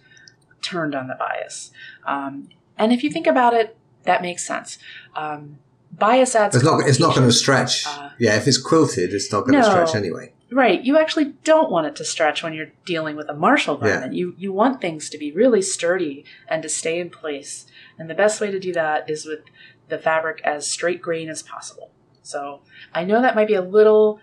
[0.63, 1.71] turned on the bias.
[2.07, 2.49] Um,
[2.79, 4.79] and if you think about it, that makes sense.
[5.15, 5.59] Um,
[5.93, 6.57] bias adds.
[6.57, 6.87] It's not.
[6.89, 7.87] It's not going to stretch.
[7.87, 10.33] Uh, yeah, if it's quilted, it's not going no, to stretch anyway.
[10.53, 10.83] Right.
[10.83, 14.13] You actually don't want it to stretch when you're dealing with a martial garment.
[14.13, 14.19] Yeah.
[14.19, 17.67] You you want things to be really sturdy and to stay in place.
[17.99, 19.41] And the best way to do that is with
[19.89, 21.91] the fabric as straight grain as possible.
[22.23, 22.63] So
[22.95, 24.21] I know that might be a little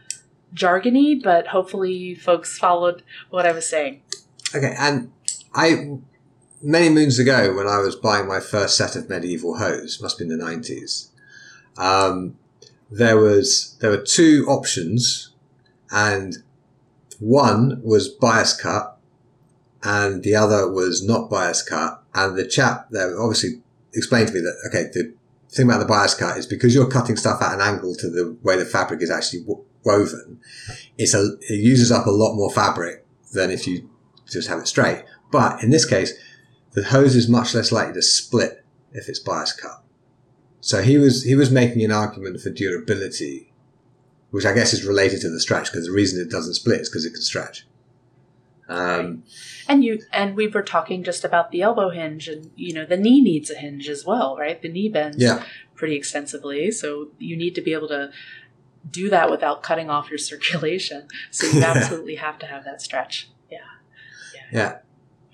[0.54, 4.02] jargony, but hopefully folks followed what I was saying.
[4.56, 5.12] Okay, and
[5.54, 6.00] I
[6.62, 10.24] many moons ago when I was buying my first set of medieval hose, must be
[10.24, 11.12] in the nineties
[11.78, 12.38] um,
[12.90, 15.32] there was there were two options,
[15.92, 16.38] and
[17.20, 18.98] one was bias cut,
[19.84, 22.04] and the other was not bias cut.
[22.14, 23.62] And the chap there obviously
[23.94, 25.14] explained to me that okay, the
[25.50, 28.36] thing about the bias cut is because you're cutting stuff at an angle to the
[28.44, 29.46] way the fabric is actually
[29.84, 30.40] woven,
[30.98, 33.90] it's a it uses up a lot more fabric than if you
[34.26, 35.04] just have it straight.
[35.30, 36.14] But in this case,
[36.78, 39.82] the hose is much less likely to split if it's bias cut.
[40.62, 43.52] So he was he was making an argument for durability,
[44.30, 46.90] which I guess is related to the stretch because the reason it doesn't split is
[46.90, 47.66] because it can stretch.
[48.70, 49.24] Um,
[49.68, 52.98] and you and we were talking just about the elbow hinge, and you know the
[52.98, 54.62] knee needs a hinge as well, right?
[54.62, 55.44] The knee bends yeah.
[55.74, 58.12] pretty extensively, so you need to be able to
[58.88, 61.08] do that without cutting off your circulation.
[61.32, 63.32] So you absolutely have to have that stretch.
[63.50, 63.58] Yeah,
[64.36, 64.78] yeah, yeah.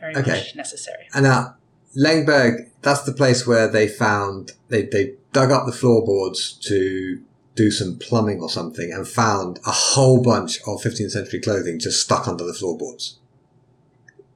[0.04, 0.32] Very okay.
[0.32, 1.08] much necessary.
[1.14, 1.56] And now
[1.96, 7.22] Lengberg, that's the place where they found they they dug up the floorboards to
[7.56, 12.02] do some plumbing or something and found a whole bunch of 15th century clothing just
[12.02, 13.20] stuck under the floorboards.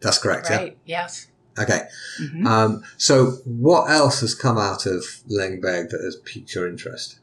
[0.01, 0.77] That's correct, right.
[0.85, 0.99] yeah?
[0.99, 1.27] Yes.
[1.59, 1.81] Okay.
[2.21, 2.45] Mm-hmm.
[2.45, 7.19] Um, so, what else has come out of Lengberg that has piqued your interest?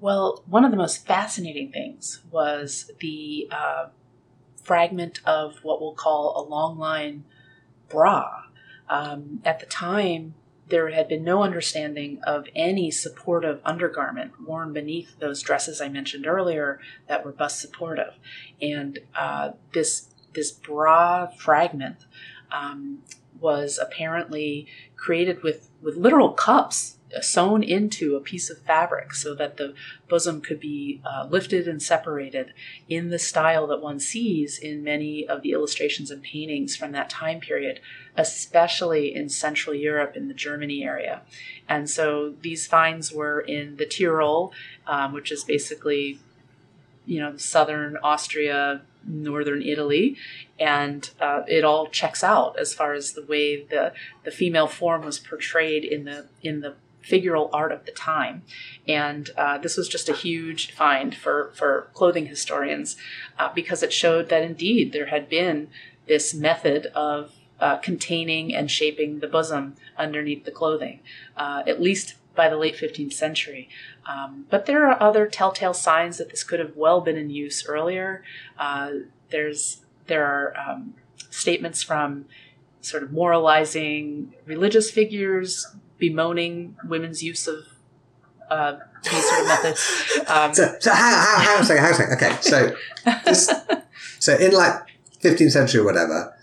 [0.00, 3.86] Well, one of the most fascinating things was the uh,
[4.68, 7.24] fragment of what we'll call a long line
[7.88, 8.42] bra.
[8.86, 10.34] Um, at the time,
[10.68, 16.26] there had been no understanding of any supportive undergarment worn beneath those dresses I mentioned
[16.26, 18.12] earlier that were bust supportive,
[18.60, 22.04] and uh, this this bra fragment
[22.52, 22.98] um,
[23.40, 24.66] was apparently
[24.96, 29.74] created with with literal cups sewn into a piece of fabric so that the
[30.08, 32.52] bosom could be uh, lifted and separated
[32.88, 37.08] in the style that one sees in many of the illustrations and paintings from that
[37.08, 37.80] time period,
[38.16, 41.22] especially in Central Europe in the Germany area.
[41.68, 44.52] And so these finds were in the Tyrol,
[44.86, 46.18] um, which is basically,
[47.06, 50.16] you know, southern Austria, northern Italy,
[50.58, 53.92] and uh, it all checks out as far as the way the
[54.24, 56.74] the female form was portrayed in the in the
[57.08, 58.42] figural art of the time.
[58.86, 62.96] And uh, this was just a huge find for, for clothing historians
[63.38, 65.68] uh, because it showed that indeed there had been
[66.06, 71.00] this method of uh, containing and shaping the bosom underneath the clothing,
[71.36, 73.68] uh, at least by the late 15th century.
[74.08, 77.66] Um, but there are other telltale signs that this could have well been in use
[77.66, 78.22] earlier.
[78.56, 78.90] Uh,
[79.30, 80.94] there's there are um,
[81.30, 82.26] statements from
[82.80, 85.66] sort of moralizing religious figures
[85.98, 87.64] bemoaning women's use of
[88.48, 90.04] uh, these sort of methods.
[90.28, 92.14] Um, so, so hang on a second, hang on a second.
[92.16, 92.76] Okay, so
[93.24, 93.50] this,
[94.18, 94.74] so in like
[95.22, 96.34] 15th century or whatever,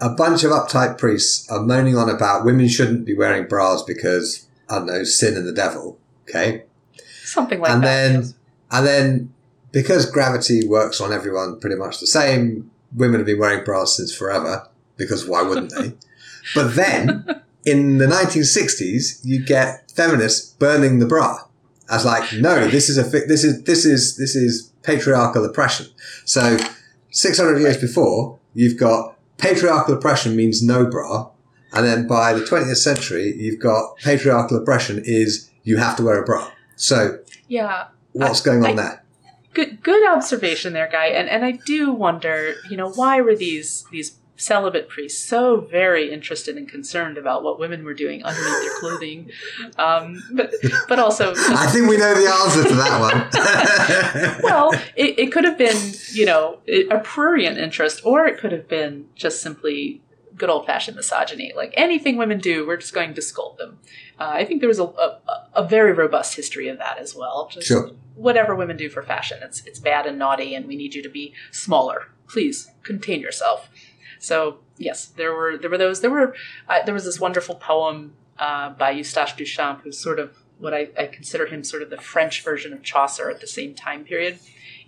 [0.00, 4.46] a bunch of uptight priests are moaning on about women shouldn't be wearing bras because
[4.72, 5.98] I don't know sin and the devil.
[6.28, 6.64] Okay,
[7.24, 8.06] something like and that.
[8.06, 8.34] And then, yes.
[8.70, 9.34] and then
[9.72, 14.14] because gravity works on everyone pretty much the same, women have been wearing bras since
[14.14, 15.94] forever because why wouldn't they?
[16.56, 17.24] But then
[17.64, 21.38] in the 1960s, you get feminists burning the bra
[21.88, 25.86] as like, no, this is a fi- this is this is this is patriarchal oppression.
[26.24, 26.58] So
[27.10, 31.30] 600 years before, you've got patriarchal oppression means no bra,
[31.72, 36.20] and then by the 20th century, you've got patriarchal oppression is you have to wear
[36.22, 36.50] a bra.
[36.76, 37.18] So
[37.48, 37.84] Yeah.
[38.12, 38.98] what's going on I- there?
[39.54, 41.06] Good good observation there, guy.
[41.08, 46.10] And and I do wonder, you know, why were these these celibate priests so very
[46.10, 49.30] interested and concerned about what women were doing underneath their clothing?
[49.78, 50.54] Um, but
[50.88, 54.40] but also I think we know the answer to that one.
[54.42, 55.76] well, it, it could have been,
[56.12, 56.58] you know,
[56.90, 60.00] a prurient interest, or it could have been just simply
[60.36, 61.52] good old fashioned misogyny.
[61.54, 63.78] Like anything women do, we're just going to scold them.
[64.18, 65.18] Uh, I think there was a, a,
[65.54, 67.48] a very robust history of that as well.
[67.50, 67.90] Just Sure.
[68.14, 71.08] Whatever women do for fashion, it's it's bad and naughty, and we need you to
[71.08, 72.08] be smaller.
[72.28, 73.70] Please contain yourself.
[74.18, 76.00] So yes, there were there were those.
[76.00, 76.34] There were
[76.68, 80.88] uh, there was this wonderful poem uh, by Eustache Deschamps, who's sort of what I,
[80.96, 84.38] I consider him sort of the French version of Chaucer at the same time period,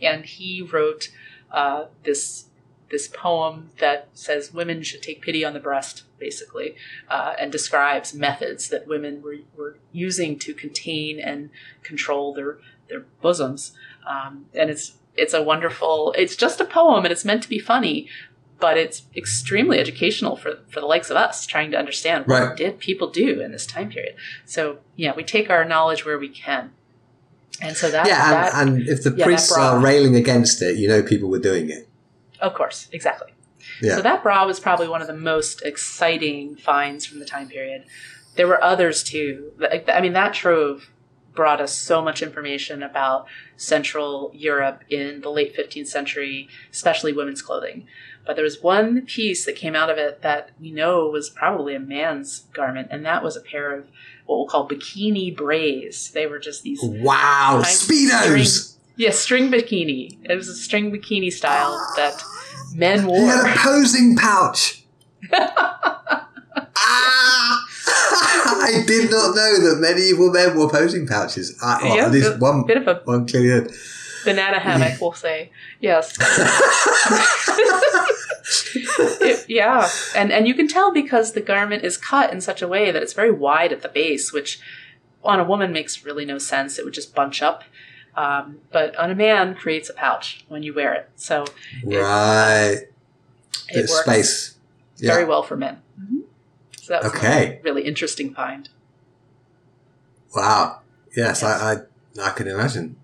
[0.01, 1.09] and he wrote
[1.51, 2.45] uh, this
[2.91, 6.77] this poem that says women should take pity on the breast, basically,
[7.09, 11.51] uh, and describes methods that women were, were using to contain and
[11.83, 12.59] control their
[12.89, 13.73] their bosoms.
[14.07, 16.15] Um, and it's it's a wonderful.
[16.17, 18.09] It's just a poem, and it's meant to be funny,
[18.61, 22.57] but it's extremely educational for for the likes of us trying to understand what Right.
[22.57, 24.15] did people do in this time period.
[24.45, 26.73] So yeah, we take our knowledge where we can.
[27.63, 30.77] And so that, yeah, that and, and if the yeah, priests are railing against it,
[30.77, 31.89] you know people were doing it.
[32.41, 33.33] Of course, exactly.
[33.83, 33.97] Yeah.
[33.97, 37.85] So that bra was probably one of the most exciting finds from the time period.
[38.37, 39.53] There were others too.
[39.89, 40.91] I mean, that trove
[41.35, 43.27] brought us so much information about
[43.57, 47.87] Central Europe in the late 15th century, especially women's clothing.
[48.25, 51.75] But there was one piece that came out of it that we know was probably
[51.75, 53.87] a man's garment, and that was a pair of
[54.27, 56.13] what we'll call bikini braies.
[56.13, 58.74] They were just these Wow, speedos.
[58.97, 60.19] Yeah, string bikini.
[60.25, 62.23] It was a string bikini style that
[62.75, 63.19] men wore.
[63.19, 64.85] He had a posing pouch.
[65.33, 66.31] ah!
[68.67, 71.59] I did not know that medieval men wore posing pouches.
[71.63, 73.75] I, well, Yeah, at least a one, bit of a one clearly did.
[74.25, 75.51] banana hammock, we'll say.
[75.81, 76.17] Yes.
[79.21, 82.69] It- yeah, and and you can tell because the garment is cut in such a
[82.69, 84.61] way that it's very wide at the base, which
[85.23, 86.79] on a woman makes really no sense.
[86.79, 87.65] It would just bunch up,
[88.17, 91.11] um, but on a man creates a pouch when you wear it.
[91.17, 91.45] So
[91.85, 92.83] right.
[93.69, 94.57] it works space.
[94.99, 95.13] Yeah.
[95.15, 95.81] very well for men.
[96.81, 97.61] So that was Okay.
[97.65, 98.69] really interesting find.
[100.35, 100.81] Wow.
[101.17, 101.45] Yes, Yes.
[101.45, 101.77] I, I
[102.29, 102.97] I can imagine.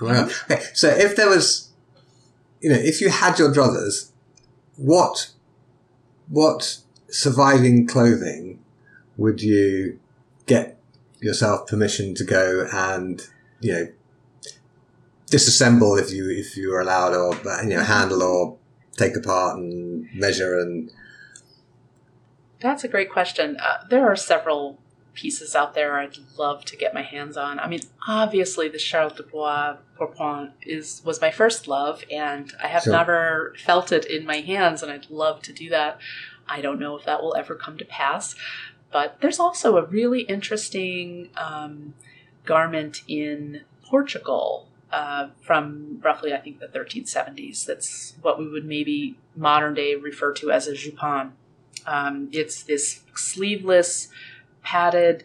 [0.00, 0.28] Oh my Mm-hmm.
[0.48, 0.58] God.
[0.58, 1.70] Okay, so if there was,
[2.60, 4.10] you know, if you had your druthers,
[4.76, 5.30] what
[6.28, 8.58] what surviving clothing
[9.16, 9.98] would you
[10.46, 10.78] get
[11.20, 13.22] yourself permission to go and
[13.60, 13.88] you know
[15.26, 18.58] disassemble if you if you were allowed, or you know handle or
[18.96, 20.90] take apart and measure and
[22.60, 23.56] That's a great question.
[23.60, 24.78] Uh, there are several
[25.14, 27.58] pieces out there I'd love to get my hands on.
[27.58, 32.68] I mean, obviously, the Charles de Blois Pourpoint is was my first love, and I
[32.68, 32.92] have Sure.
[32.92, 35.98] never felt it in my hands, and I'd love to do that.
[36.48, 38.34] I don't know if that will ever come to pass,
[38.92, 41.94] but there's also a really interesting um,
[42.44, 44.68] garment in Portugal.
[44.92, 47.64] Uh, from roughly, I think, the 1370s.
[47.64, 51.32] That's what we would maybe modern day refer to as a jupon.
[51.86, 54.08] Um, it's this sleeveless,
[54.62, 55.24] padded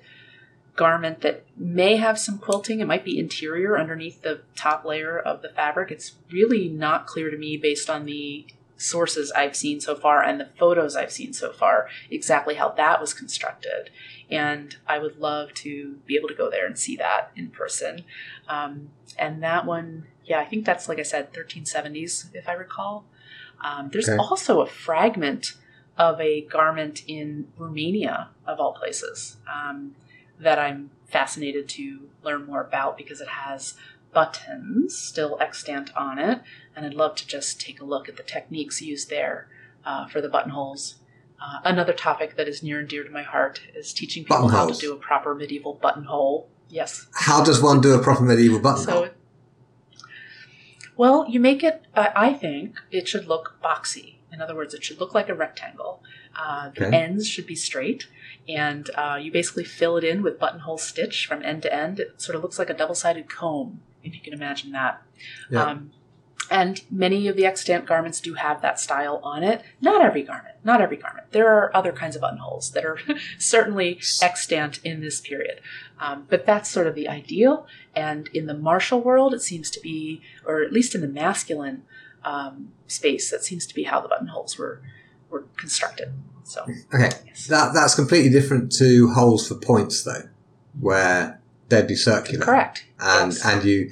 [0.75, 2.79] garment that may have some quilting.
[2.79, 5.91] It might be interior underneath the top layer of the fabric.
[5.91, 8.45] It's really not clear to me based on the
[8.81, 12.99] sources I've seen so far and the photos I've seen so far exactly how that
[12.99, 13.91] was constructed.
[14.29, 18.05] And I would love to be able to go there and see that in person.
[18.47, 23.05] Um, and that one, yeah, I think that's, like I said, 1370s, if I recall.
[23.63, 24.17] Um, there's Okay.
[24.17, 25.53] also a fragment
[25.97, 29.95] of a garment in Romania, of all places, um,
[30.39, 33.75] that I'm fascinated to learn more about because it has
[34.13, 36.41] buttons still extant on it,
[36.75, 39.47] and I'd love to just take a look at the techniques used there
[39.85, 40.95] uh, for the buttonholes.
[41.43, 44.67] Uh, another topic that is near and dear to my heart is teaching people how
[44.67, 46.47] to do a proper medieval buttonhole.
[46.69, 49.05] Yes, how does one do a proper medieval buttonhole?
[49.05, 49.09] so,
[50.97, 51.83] well, you make it.
[51.95, 54.15] Uh, I think it should look boxy.
[54.31, 56.01] In other words, it should look like a rectangle.
[56.37, 56.95] Uh, the Okay.
[56.97, 58.07] ends should be straight,
[58.47, 61.99] and uh, you basically fill it in with buttonhole stitch from end to end.
[61.99, 65.01] It sort of looks like a double-sided comb, if you can imagine that.
[65.49, 65.65] Yeah.
[65.65, 65.91] Um,
[66.49, 69.63] And many of the extant garments do have that style on it.
[69.79, 71.31] Not every garment, not every garment.
[71.31, 72.99] There are other kinds of buttonholes that are
[73.39, 75.61] certainly extant in this period.
[75.99, 77.67] Um, but that's sort of the ideal.
[77.95, 81.83] And in the martial world, it seems to be, or at least in the masculine
[82.25, 84.81] um, space, that seems to be how the buttonholes were
[85.29, 86.11] were constructed.
[86.43, 87.47] So okay, yes.
[87.47, 90.27] that that's completely different to holes for points, though,
[90.79, 91.40] where
[91.87, 92.45] be circular.
[92.45, 92.85] Correct.
[92.99, 93.45] And yes.
[93.45, 93.91] and you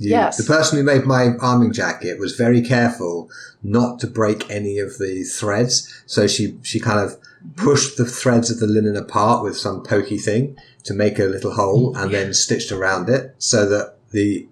[0.00, 0.36] you, Yes.
[0.36, 3.30] The person who made my arming jacket was very careful
[3.62, 6.02] not to break any of the threads.
[6.06, 7.16] So she, she kind of
[7.56, 11.52] pushed the threads of the linen apart with some pokey thing to make a little
[11.52, 14.48] hole and then stitched around it so that the,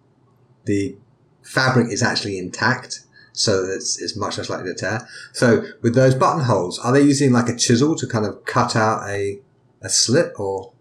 [0.64, 0.97] the
[1.43, 3.03] fabric is actually intact.
[3.33, 5.07] So that it's, it's much less likely to tear.
[5.33, 9.07] So with those buttonholes, are they using like a chisel to kind of cut out
[9.09, 9.41] a,
[9.83, 10.72] a slit or?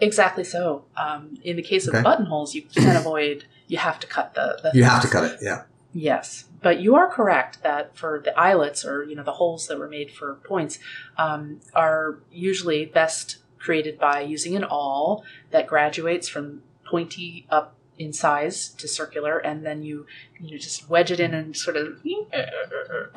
[0.00, 0.84] Exactly so.
[0.96, 2.02] Um, in the case of Okay.
[2.02, 3.44] buttonholes, you can't avoid.
[3.66, 4.58] You have to cut the.
[4.62, 5.64] the You have to cut it, yeah.
[5.92, 9.78] Yes, but you are correct that for the eyelets or you know the holes that
[9.78, 10.78] were made for points
[11.18, 18.12] um, are usually best created by using an awl that graduates from pointy up in
[18.12, 20.06] size to circular, and then you
[20.40, 21.98] you know, just wedge it in and sort of.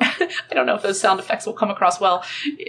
[0.00, 2.24] I don't know if those sound effects will come across well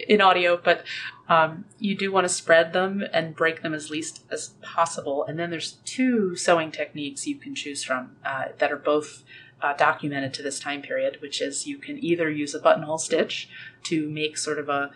[0.08, 0.84] in audio, but
[1.28, 5.26] um, you do want to spread them and break them as least as possible.
[5.26, 9.24] And then there's two sewing techniques you can choose from uh, that are both
[9.62, 13.50] uh, documented to this time period, which is you can either use a buttonhole stitch
[13.84, 14.92] to make sort of a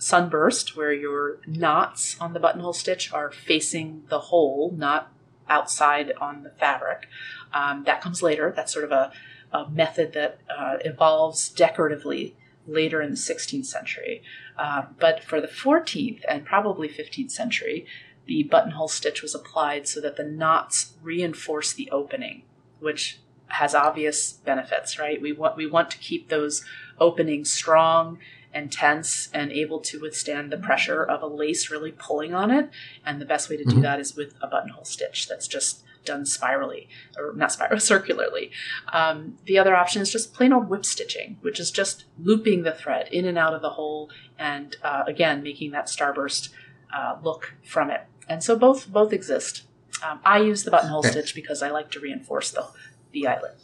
[0.00, 5.12] sunburst where your knots on the buttonhole stitch are facing the hole, not
[5.48, 7.06] outside on the fabric.
[7.52, 8.52] Um, that comes later.
[8.54, 9.12] That's sort of a,
[9.52, 14.22] a method that uh, evolves decoratively later in the 16th century.
[14.60, 17.86] Uh, but for the 14th and probably 15th century,
[18.26, 22.42] the buttonhole stitch was applied so that the knots reinforce the opening,
[22.78, 25.20] which has obvious benefits, right?
[25.20, 26.62] We want we want to keep those
[26.98, 28.18] openings strong
[28.52, 32.68] and tense and able to withstand the pressure of a lace really pulling on it.
[33.06, 33.82] And the best way to do Mhm.
[33.82, 36.88] that is with a buttonhole stitch that's just done spirally
[37.18, 38.50] or not spiral circularly.
[38.92, 42.72] Um, the other option is just plain old whip stitching, which is just looping the
[42.72, 46.50] thread in and out of the hole, and uh, again making that starburst
[46.94, 48.02] uh, look from it.
[48.28, 49.64] And so both both exist.
[50.02, 51.10] Um, I use the buttonhole Okay.
[51.10, 52.66] stitch because I like to reinforce the
[53.12, 53.58] the eyelet.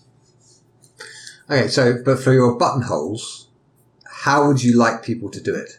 [1.49, 3.49] Okay, so but for your buttonholes,
[4.05, 5.79] how would you like people to do it?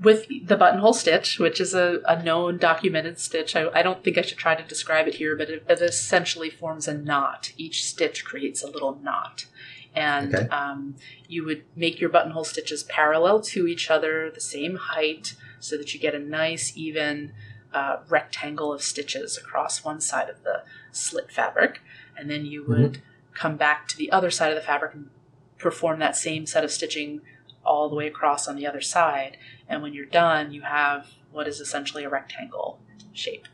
[0.00, 3.56] With the buttonhole stitch, which is a, a known documented stitch.
[3.56, 6.50] I, I don't think I should try to describe it here, but it, it essentially
[6.50, 7.52] forms a knot.
[7.56, 9.46] Each stitch creates a little knot.
[9.94, 10.48] And Okay.
[10.48, 10.94] um,
[11.26, 15.92] you would make your buttonhole stitches parallel to each other, the same height, so that
[15.92, 17.32] you get a nice, even
[17.74, 21.80] uh, rectangle of stitches across one side of the slit fabric.
[22.16, 23.02] And then you would
[23.34, 25.10] come back to the other side of the fabric and
[25.58, 27.20] perform that same set of stitching
[27.68, 29.36] all the way across on the other side.
[29.68, 32.80] And when you're done, you have what is essentially a rectangle
[33.12, 33.46] shape.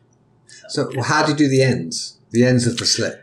[0.68, 2.18] So how do you do the ends?
[2.30, 3.20] The ends of the slit?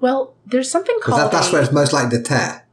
[0.00, 2.66] well, there's something called that, that's a- where it's most likely to tear.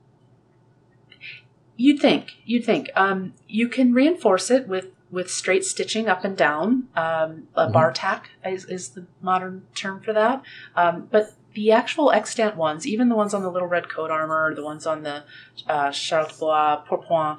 [1.77, 2.31] You'd think.
[2.45, 2.89] You'd think.
[2.95, 6.87] Um, you can reinforce it with with straight stitching up and down.
[6.95, 7.71] Um, a Mhm.
[7.73, 10.43] bar tack is, is the modern term for that.
[10.75, 14.53] Um, but the actual extant ones, even the ones on the little red coat armor,
[14.53, 15.23] the ones on the
[15.67, 17.37] uh, pourpoint,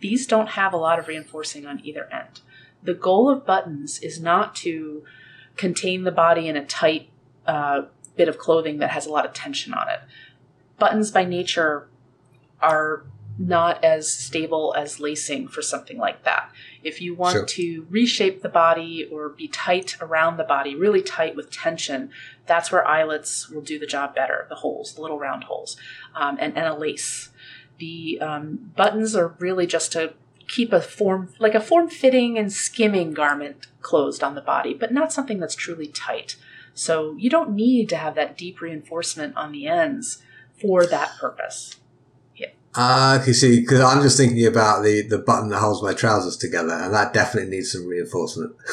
[0.00, 2.40] these don't have a lot of reinforcing on either end.
[2.82, 5.04] The goal of buttons is not to
[5.56, 7.08] contain the body in a tight
[7.46, 7.82] uh,
[8.14, 10.00] bit of clothing that has a lot of tension on it.
[10.78, 11.88] Buttons by nature
[12.60, 13.04] are
[13.38, 16.50] not as stable as lacing for something like that.
[16.86, 17.44] If you want Sure.
[17.44, 22.10] to reshape the body or be tight around the body, really tight with tension,
[22.46, 24.46] that's where eyelets will do the job better.
[24.48, 25.76] The holes, the little round holes,
[26.14, 27.30] um, and, and a lace.
[27.78, 30.14] The um, buttons are really just to
[30.46, 34.92] keep a form, like a form fitting and skimming garment closed on the body, but
[34.92, 36.36] not something that's truly tight.
[36.72, 40.22] So you don't need to have that deep reinforcement on the ends
[40.60, 41.76] for that purpose.
[42.78, 46.36] Ah, okay, see, because I'm just thinking about the, the button that holds my trousers
[46.36, 48.54] together, and that definitely needs some reinforcement.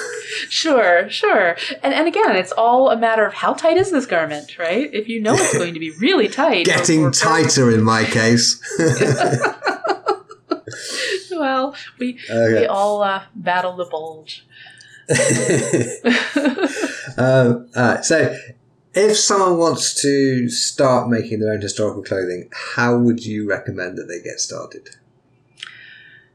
[0.50, 1.56] Sure, sure.
[1.82, 4.90] And and again, it's all a matter of how tight is this garment, right?
[4.94, 8.60] If you know it's going to be really tight, Getting tighter in my case.
[11.32, 14.46] well, we we all uh, battle the bulge.
[17.18, 17.68] um,
[18.04, 18.36] so,
[18.94, 24.06] if someone wants to start making their own historical clothing, how would you recommend that
[24.06, 24.90] they get started?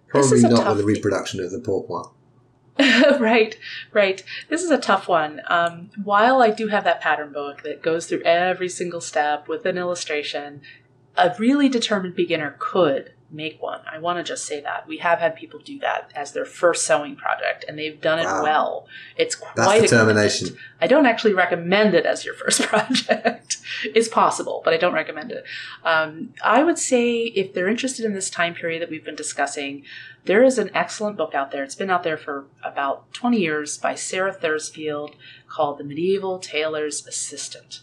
[0.08, 2.10] Probably not with a reproduction of the pourpoint.
[3.20, 3.58] right,
[3.92, 4.22] right.
[4.48, 5.42] This is a tough one.
[5.48, 9.66] Um, while I do have that pattern book that goes through every single step with
[9.66, 10.62] an illustration,
[11.16, 13.80] a really determined beginner could make one.
[13.90, 14.88] I want to just say that.
[14.88, 18.24] We have had people do that as their first sewing project and they've done it
[18.24, 18.42] Wow.
[18.42, 18.86] well.
[19.16, 20.56] It's quite That's determination.
[20.80, 23.58] I don't actually recommend it as your first project.
[23.94, 25.44] it's possible, but I don't recommend it.
[25.84, 29.84] Um, I would say if they're interested in this time period that we've been discussing,
[30.24, 31.62] there is an excellent book out there.
[31.62, 35.16] It's been out there for about 20 years by Sarah Thursfield
[35.48, 37.80] called The Medieval Tailor's Assistant.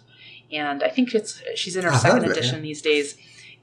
[0.51, 3.17] And I think it's she's in her I've second it, edition these days.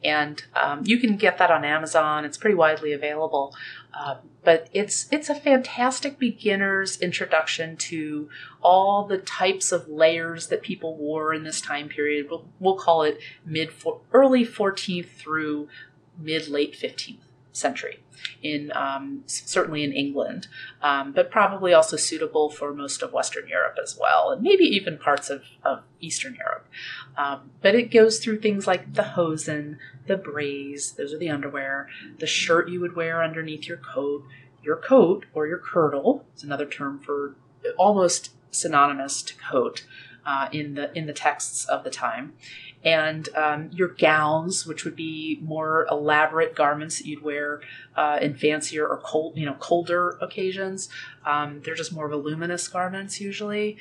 [0.05, 2.25] And um, you can get that on Amazon.
[2.25, 3.55] It's pretty widely available.
[3.99, 8.29] Um, but it's it's a fantastic beginner's introduction to
[8.61, 12.27] all the types of layers that people wore in this time period.
[12.29, 13.71] We'll, we'll call it mid
[14.13, 15.69] early 14th through
[16.19, 17.19] mid late 15th
[17.53, 18.03] century
[18.43, 20.49] in um, certainly in England,
[20.81, 24.99] um, but probably also suitable for most of Western Europe as well, and maybe even
[24.99, 26.67] parts of, of Eastern Europe.
[27.17, 31.89] Um, but it goes through things like the hosen, the braies, those are the underwear,
[32.19, 34.25] the shirt you would wear underneath your coat,
[34.63, 37.37] your coat or your kirtle is another term for
[37.77, 39.85] almost synonymous to coat
[40.25, 42.35] uh, in the in the texts of the time,
[42.85, 47.61] and um, your gowns, which would be more elaborate garments that you'd wear
[47.97, 50.89] uh, in fancier or cold, you know, colder occasions.
[51.25, 53.77] Um, they're just more voluminous garments usually,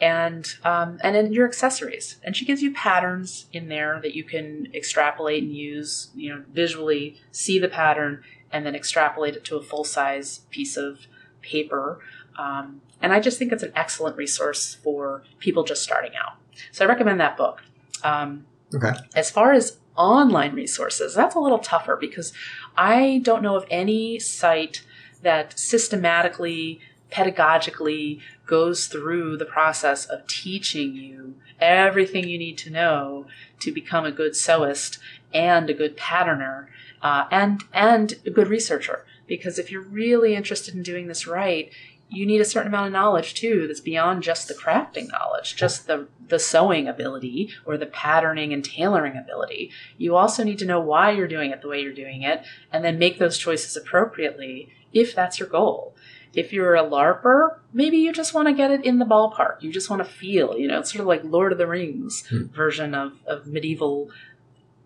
[0.00, 2.16] and um, and then your accessories.
[2.22, 6.10] And she gives you patterns in there that you can extrapolate and use.
[6.14, 8.22] You know, visually see the pattern
[8.52, 11.06] and then extrapolate it to a full size piece of
[11.42, 11.98] paper.
[12.38, 16.34] Um, and I just think it's an excellent resource for people just starting out.
[16.72, 17.62] So I recommend that book.
[18.06, 18.92] Um, Okay.
[19.14, 22.32] as far as online resources, that's a little tougher because
[22.76, 24.82] I don't know of any site
[25.22, 26.80] that systematically,
[27.12, 33.26] pedagogically goes through the process of teaching you everything you need to know
[33.60, 34.98] to become a good sewist
[35.32, 36.66] and a good patterner
[37.02, 39.04] uh, and and a good researcher.
[39.26, 41.72] Because if you're really interested in doing this right,
[42.08, 45.86] you need a certain amount of knowledge too that's beyond just the crafting knowledge just
[45.88, 49.70] the the sewing ability or the patterning and tailoring ability.
[49.96, 52.42] You also need to know why you're doing it the way you're doing it
[52.72, 55.94] and then make those choices appropriately if that's your goal.
[56.34, 59.62] If you're a larper maybe you just want to get it in the ballpark.
[59.62, 62.24] You just want to feel you know it's sort of like lord of the rings
[62.28, 62.46] Hmm.
[62.46, 64.10] version of, of medieval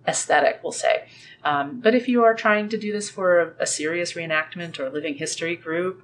[0.06, 1.06] aesthetic we'll say.
[1.42, 4.90] Um, but if you are trying to do this for a, a serious reenactment or
[4.90, 6.02] living history group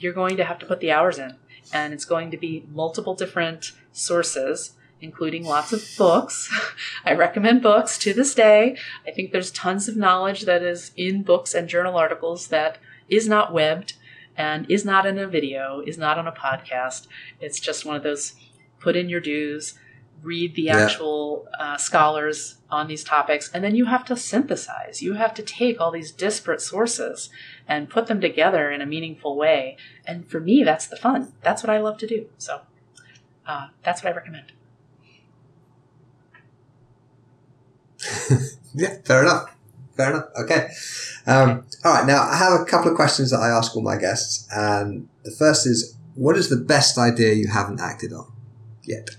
[0.00, 1.36] you're going to have to put the hours in.
[1.72, 6.50] And it's going to be multiple different sources, including lots of books.
[7.04, 8.76] I recommend books to this day.
[9.06, 12.78] I think there's tons of knowledge that is in books and journal articles that
[13.08, 13.94] is not webbed
[14.36, 17.06] and is not in a video, is not on a podcast.
[17.40, 18.34] It's just one of those
[18.80, 19.78] put in your dues,
[20.22, 20.76] read the Yeah.
[20.78, 25.02] actual uh, scholars on these topics, and then you have to synthesize.
[25.02, 27.30] You have to take all these disparate sources
[27.66, 29.76] and put them together in a meaningful way.
[30.06, 31.32] And for me, that's the fun.
[31.42, 32.26] That's what I love to do.
[32.38, 32.60] So
[33.46, 34.52] uh, that's what I recommend.
[38.72, 39.56] Yeah, fair enough.
[39.96, 40.26] Fair enough.
[40.44, 40.68] Okay.
[41.26, 42.06] Um, all right.
[42.06, 44.46] Now, I have a couple of questions that I ask all my guests.
[44.52, 48.30] And the first is what is the best idea you haven't acted on
[48.84, 49.10] yet?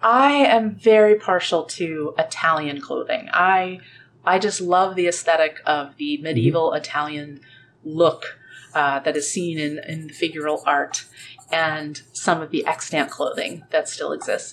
[0.00, 3.28] I am very partial to Italian clothing.
[3.32, 3.80] I
[4.24, 7.40] I just love the aesthetic of the medieval Italian
[7.84, 8.38] look
[8.74, 11.06] uh, that is seen in, in figural art
[11.50, 14.52] and some of the extant clothing that still exists.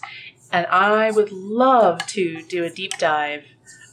[0.52, 3.44] And I would love to do a deep dive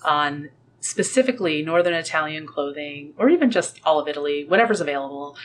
[0.04, 0.50] on
[0.80, 5.36] specifically Northern Italian clothing, or even just all of Italy, whatever's available,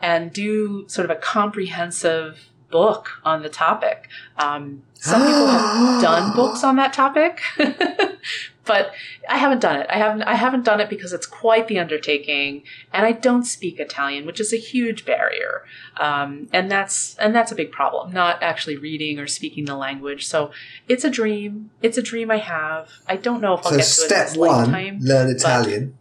[0.00, 4.08] and do sort of a comprehensive book on the topic.
[4.36, 7.40] Um, some people have done books on that topic,
[8.64, 8.92] but
[9.28, 9.86] I haven't done it.
[9.88, 10.22] I haven't.
[10.22, 12.62] I haven't done it because it's quite the undertaking,
[12.92, 15.64] and I don't speak Italian, which is a huge barrier,
[15.98, 18.12] um, and that's and that's a big problem.
[18.12, 20.26] Not actually reading or speaking the language.
[20.26, 20.50] So
[20.88, 21.70] it's a dream.
[21.80, 22.90] It's a dream I have.
[23.06, 24.98] I don't know if I'll So, get to it this one, lifetime.
[25.00, 25.98] learn Italian.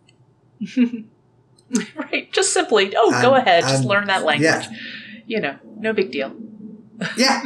[1.96, 2.32] right.
[2.32, 3.64] Just simply, oh, go And- ahead.
[3.64, 4.46] Just learn that language.
[4.46, 4.70] yeah.
[5.26, 6.34] You know, no big deal.
[7.18, 7.44] Yeah.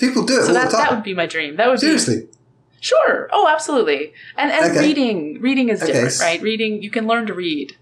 [0.00, 1.56] People do it So all that, that would be my dream.
[1.56, 2.28] That would be Seriously.
[2.80, 3.28] Sure.
[3.32, 4.12] Oh, absolutely.
[4.36, 4.80] And and Okay.
[4.86, 5.92] reading reading is Okay.
[5.92, 6.42] different, right?
[6.42, 7.76] Reading you can learn to read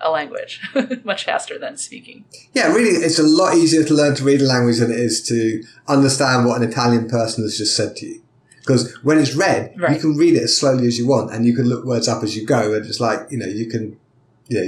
[0.00, 0.60] a language
[1.04, 2.24] much faster than speaking.
[2.54, 5.22] Yeah, really, it's a lot easier to learn to read a language than it is
[5.28, 8.22] to understand what an Italian person has just said to you.
[8.60, 11.54] Because when it's read, you can read it as slowly as you want, and you
[11.54, 13.96] can look words up as you go, and it's like you know you can,
[14.48, 14.66] you know,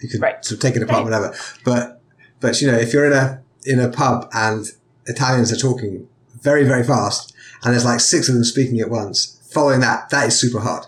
[0.00, 0.44] you can Right.
[0.44, 1.04] sort of take it apart, Right.
[1.04, 1.34] whatever.
[1.64, 2.00] But
[2.40, 4.66] but you know, if you're in a in a pub and
[5.06, 6.08] Italians are talking
[6.40, 10.26] very very fast, and there's like six of them speaking at once, following that that
[10.28, 10.86] is super hard.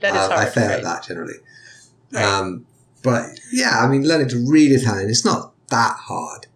[0.00, 0.46] That is Um, hard.
[0.48, 0.78] I fail right.
[0.78, 1.34] at that generally.
[2.12, 2.24] Right.
[2.24, 2.66] Um,
[3.02, 6.46] but yeah, I mean, learning to read Italian it's not that hard.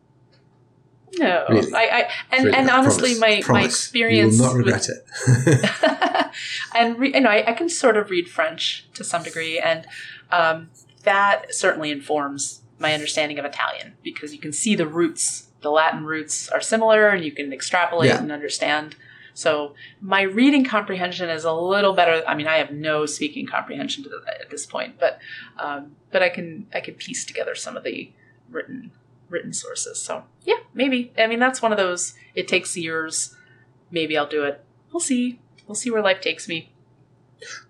[1.19, 1.73] No, Really.
[1.75, 4.89] I, I and, Really, and honestly, promise, my my experience You will not with- regret
[4.91, 6.31] it.
[6.75, 9.87] and re- you know, I, I can sort of read French to some degree, and
[10.31, 10.69] um,
[11.05, 15.46] that certainly informs my understanding of Italian because you can see the roots.
[15.67, 18.19] The Latin roots are similar, and you can extrapolate Yeah.
[18.21, 18.95] and understand.
[19.35, 22.23] So my reading comprehension is a little better.
[22.25, 25.19] I mean, I have no speaking comprehension to the, at this point, but
[25.59, 28.13] um, but I can I can piece together some of the
[28.49, 28.93] written
[29.29, 30.01] written sources.
[30.01, 31.13] So yeah, maybe.
[31.19, 32.15] I mean, that's one of those.
[32.37, 33.35] It takes years.
[33.91, 34.65] Maybe I'll do it.
[34.93, 35.41] We'll see.
[35.67, 36.71] We'll see where life takes me.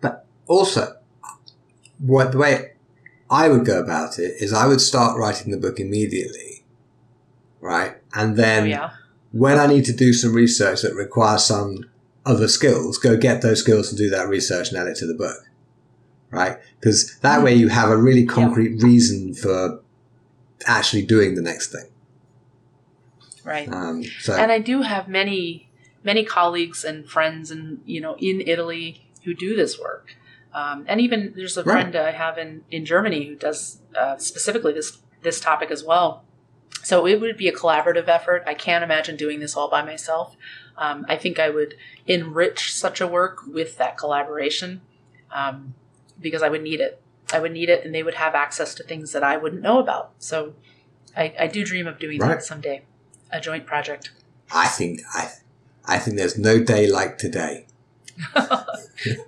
[0.03, 0.99] But also,
[1.99, 2.73] what the way
[3.31, 6.56] I would go about it is I would start writing the book immediately,
[7.67, 7.97] right?
[8.15, 8.91] And then oh yeah.
[9.33, 11.85] when I need to do some research that requires some
[12.25, 15.15] other skills, go get those skills and do that research and add it to the
[15.15, 15.37] book,
[16.31, 16.59] right?
[16.81, 19.81] Because that way you have a really concrete reason for
[20.67, 21.89] actually doing the next thing.
[23.45, 23.69] Right.
[23.71, 25.69] Um, so And I do have many
[26.03, 30.15] many colleagues and friends and you know in Italy who do this work.
[30.55, 31.83] Um, and even there's a Right.
[31.83, 36.25] friend I have in, in Germany who does uh, specifically this this topic as well.
[36.83, 38.45] So it would be a collaborative effort.
[38.47, 40.37] I can't imagine doing this all by myself.
[40.79, 41.75] Um, I think I would
[42.07, 44.83] enrich such a work with that collaboration
[45.33, 45.75] um,
[46.21, 47.01] because I would need it.
[47.33, 49.81] I would need it, and they would have access to things that I wouldn't know
[49.81, 50.13] about.
[50.19, 50.55] So
[51.17, 52.29] I, I do dream of doing Right.
[52.37, 52.83] that someday,
[53.33, 54.13] a joint project.
[54.53, 55.31] I think I,
[55.87, 57.67] I think there's no day like today.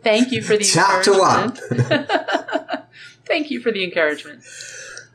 [0.02, 1.52] Thank you for the Chapter one.
[3.26, 4.44] Thank you for the encouragement.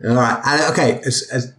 [0.03, 1.53] All right, and okay, as, as,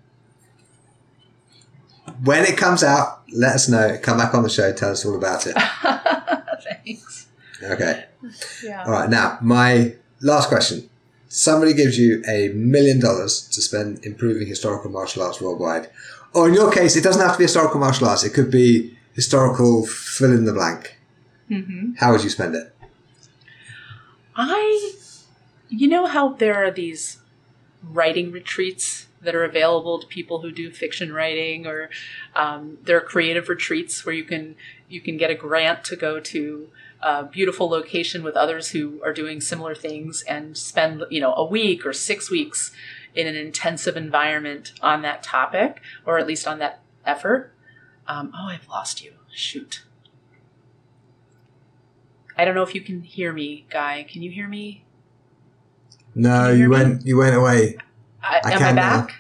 [2.23, 3.99] when it comes out, let us know.
[4.03, 4.73] Come back on the show.
[4.73, 5.55] Tell us all about it.
[6.85, 7.27] Thanks.
[7.63, 8.05] Okay.
[8.63, 8.85] Yeah.
[8.85, 9.09] All right.
[9.11, 10.89] Now, my last question.
[11.29, 15.91] Somebody gives you a million dollars to spend improving historical martial arts worldwide.
[16.33, 18.23] Or in your case, it doesn't have to be historical martial arts.
[18.25, 20.99] It could be historical fill in the blank.
[21.49, 22.73] hmm How would you spend it?
[24.37, 24.93] I,
[25.69, 27.19] you know how there are these
[27.83, 31.91] writing retreats that are available to people who do fiction writing, or
[32.35, 34.57] um, there are creative retreats where you can
[34.89, 36.69] you can get a grant to go to
[37.03, 41.45] a beautiful location with others who are doing similar things and spend you know a
[41.45, 42.73] week or six weeks
[43.15, 47.53] in an intensive environment on that topic, or at least on that effort.
[48.07, 49.13] Um, oh, I've lost you.
[49.33, 49.85] Shoot.
[52.37, 54.05] I don't know if you can hear me, Guy.
[54.09, 54.85] Can you hear me?
[56.15, 56.77] No, you you, me?
[56.77, 57.07] went.
[57.07, 57.77] You went away.
[58.25, 59.15] I, I am I can back?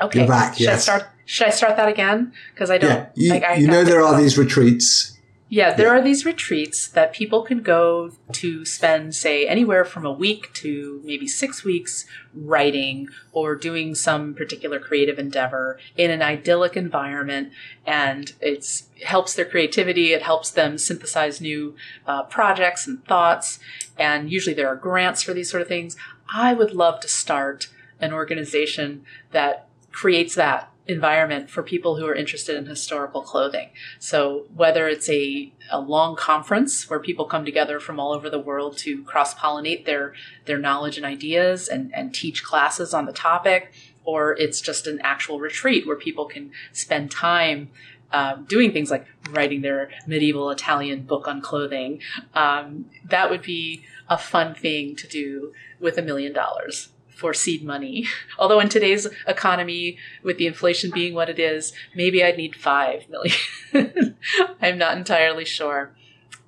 [0.00, 0.18] Okay.
[0.20, 0.88] You're back, Should yes.
[0.88, 1.10] I start?
[1.24, 2.32] Should I start that again?
[2.54, 2.90] Because I don't.
[2.90, 5.14] Yeah, you, like, I you know there are these retreats.
[5.48, 6.00] Yeah, there Yeah.
[6.00, 11.00] are these retreats that people can go to spend, say, anywhere from a week to
[11.04, 12.04] maybe six weeks
[12.34, 17.52] writing or doing some particular creative endeavor in an idyllic environment,
[17.86, 20.12] and it helps their creativity.
[20.12, 21.76] It helps them synthesize new
[22.08, 23.60] uh, projects and thoughts,
[23.96, 25.96] and usually there are grants for these sort of things.
[26.34, 27.68] I would love to start
[28.00, 33.70] an organization that creates that environment for people who are interested in historical clothing.
[33.98, 38.38] So whether it's a, a long conference where people come together from all over the
[38.38, 40.14] world to cross pollinate their
[40.44, 43.72] their knowledge and ideas and, and teach classes on the topic,
[44.04, 47.70] or it's just an actual retreat where people can spend time
[48.12, 52.00] um, doing things like writing their medieval Italian book on clothing.
[52.34, 57.64] Um, that would be a fun thing to do with a million dollars for seed
[57.64, 58.06] money.
[58.38, 63.06] Although in today's economy, with the inflation being what it is, maybe I'd need five
[63.08, 63.36] million.
[64.60, 65.96] I'm not entirely sure.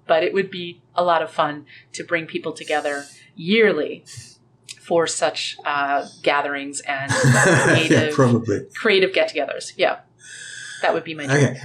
[0.07, 3.05] But it would be a lot of fun to bring people together
[3.35, 4.05] yearly
[4.81, 8.61] for such uh, gatherings and yeah, creative, probably.
[8.74, 9.74] creative get-togethers.
[9.77, 10.01] Yeah,
[10.81, 11.45] that would be my dream.
[11.45, 11.61] Okay.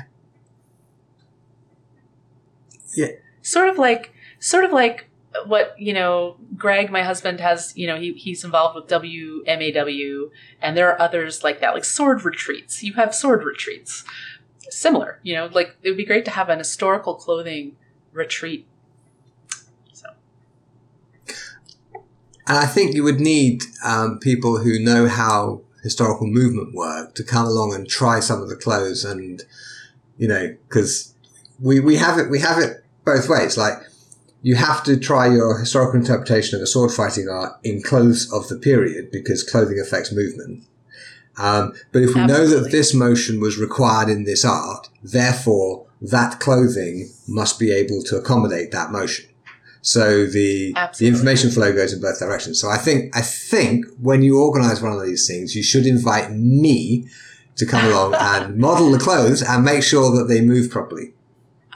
[2.95, 3.07] Yeah.
[3.41, 5.09] Sort of like, sort of like
[5.45, 6.37] what you know.
[6.55, 10.29] Greg, my husband, has you know he, he's involved with WMAW,
[10.61, 12.83] and there are others like that, like sword retreats.
[12.83, 14.03] You have sword retreats,
[14.69, 15.19] similar.
[15.23, 17.75] You know, like it would be great to have an historical clothing
[18.11, 18.67] retreat.
[19.91, 20.09] So
[22.47, 27.23] And I think you would need um, people who know how historical movement work to
[27.23, 29.43] come along and try some of the clothes, and
[30.17, 31.13] you know, because
[31.59, 33.57] we we have it we have it both ways.
[33.57, 33.79] Like
[34.43, 38.49] you have to try your historical interpretation of a sword fighting art in clothes of
[38.49, 40.65] the period because clothing affects movement.
[41.37, 46.41] Um, but if we know that this motion was required in this art, therefore that
[46.41, 49.25] clothing must be able to accommodate that motion.
[49.81, 52.59] So the the information flow goes in both directions.
[52.59, 56.31] So I think I think when you organise one of these things, you should invite
[56.31, 57.07] me
[57.55, 61.13] to come along and model the clothes and make sure that they move properly.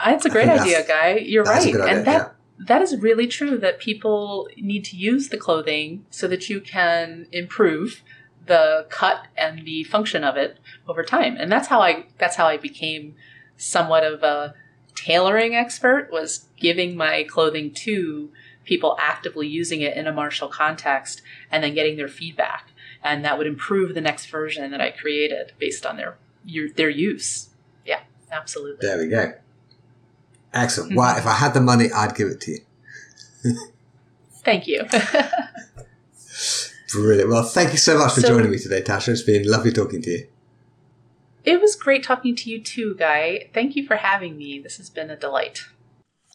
[0.05, 1.15] It's a great idea, guy.
[1.15, 3.57] You're that's a right, good idea, and that that is really true.
[3.57, 8.03] That people need to use the clothing so that you can improve
[8.45, 10.57] the cut and the function of it
[10.87, 11.35] over time.
[11.37, 13.15] And that's how I that's how I became
[13.57, 14.55] somewhat of a
[14.95, 16.09] tailoring expert.
[16.11, 18.31] Was giving my clothing to
[18.63, 21.21] people actively using it in a martial context
[21.51, 22.71] and then getting their feedback,
[23.03, 26.89] and that would improve the next version that I created based on their your, their
[26.89, 27.49] use.
[27.85, 28.01] Yeah,
[28.31, 28.87] absolutely.
[28.87, 29.33] There we go.
[30.63, 30.95] Excellent.
[30.95, 31.19] Well, mm-hmm.
[31.19, 32.59] if I had the money, I'd give it to you.
[34.43, 34.85] Thank you.
[36.93, 37.29] Brilliant.
[37.29, 39.09] Well, thank you so much for So- joining me today, Tasha.
[39.09, 40.27] It's been lovely talking to you.
[41.43, 43.49] it was great talking to you too, Guy.
[43.53, 44.59] Thank you for having me.
[44.59, 45.65] This has been a delight.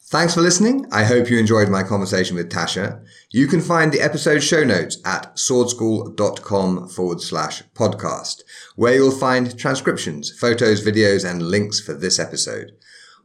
[0.06, 0.86] Thanks for listening.
[0.92, 3.02] I hope you enjoyed my conversation with Tasha.
[3.30, 8.42] You can find the episode show notes at swordschool.com forward slash podcast,
[8.76, 12.72] where you'll find transcriptions, photos, videos, and links for this episode.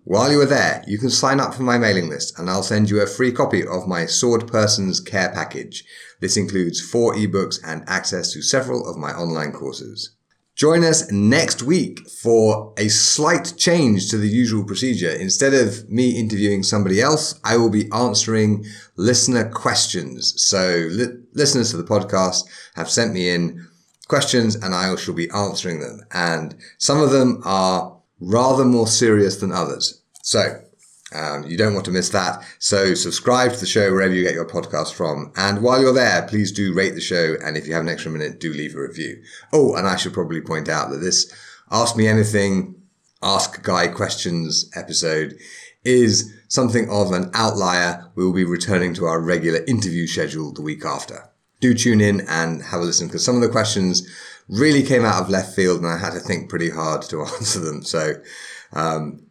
[0.07, 2.89] While you are there, you can sign up for my mailing list and I'll send
[2.89, 5.83] you a free copy of my Sword Person's Care Package.
[6.21, 10.15] This includes four ebooks and access to several of my online courses.
[10.55, 15.11] Join us next week for a slight change to the usual procedure.
[15.11, 18.65] Instead of me interviewing somebody else, I will be answering
[18.95, 20.41] listener questions.
[20.41, 23.67] So li- listeners to the podcast have sent me in
[24.07, 25.99] questions and I shall be answering them.
[26.11, 30.01] And some of them are rather more serious than others.
[30.21, 30.61] So
[31.13, 32.43] um, you don't want to miss that.
[32.59, 35.31] So subscribe to the show wherever you get your podcast from.
[35.35, 37.35] And while you're there, please do rate the show.
[37.43, 39.21] And if you have an extra minute, do leave a review.
[39.53, 41.31] Oh, and I should probably point out that this
[41.71, 42.75] Ask Me Anything,
[43.21, 45.37] Ask Guy Questions episode
[45.83, 48.09] is something of an outlier.
[48.15, 51.29] We will be returning to our regular interview schedule the week after.
[51.61, 54.07] Do tune in and have a listen because some of the questions
[54.49, 57.59] really came out of left field and I had to think pretty hard to answer
[57.59, 57.83] them.
[57.83, 58.13] So,
[58.73, 59.23] um,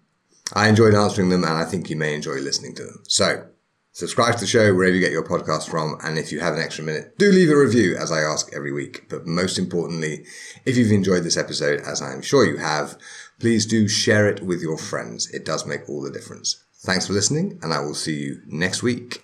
[0.54, 3.02] I enjoyed answering them and I think you may enjoy listening to them.
[3.08, 3.46] So,
[3.92, 5.98] subscribe to the show wherever you get your podcast from.
[6.04, 8.72] And if you have an extra minute, do leave a review as I ask every
[8.72, 9.08] week.
[9.08, 10.24] But most importantly,
[10.64, 12.96] if you've enjoyed this episode, as I'm sure you have,
[13.40, 15.30] please do share it with your friends.
[15.30, 16.62] It does make all the difference.
[16.80, 19.22] Thanks for listening and I will see you next week.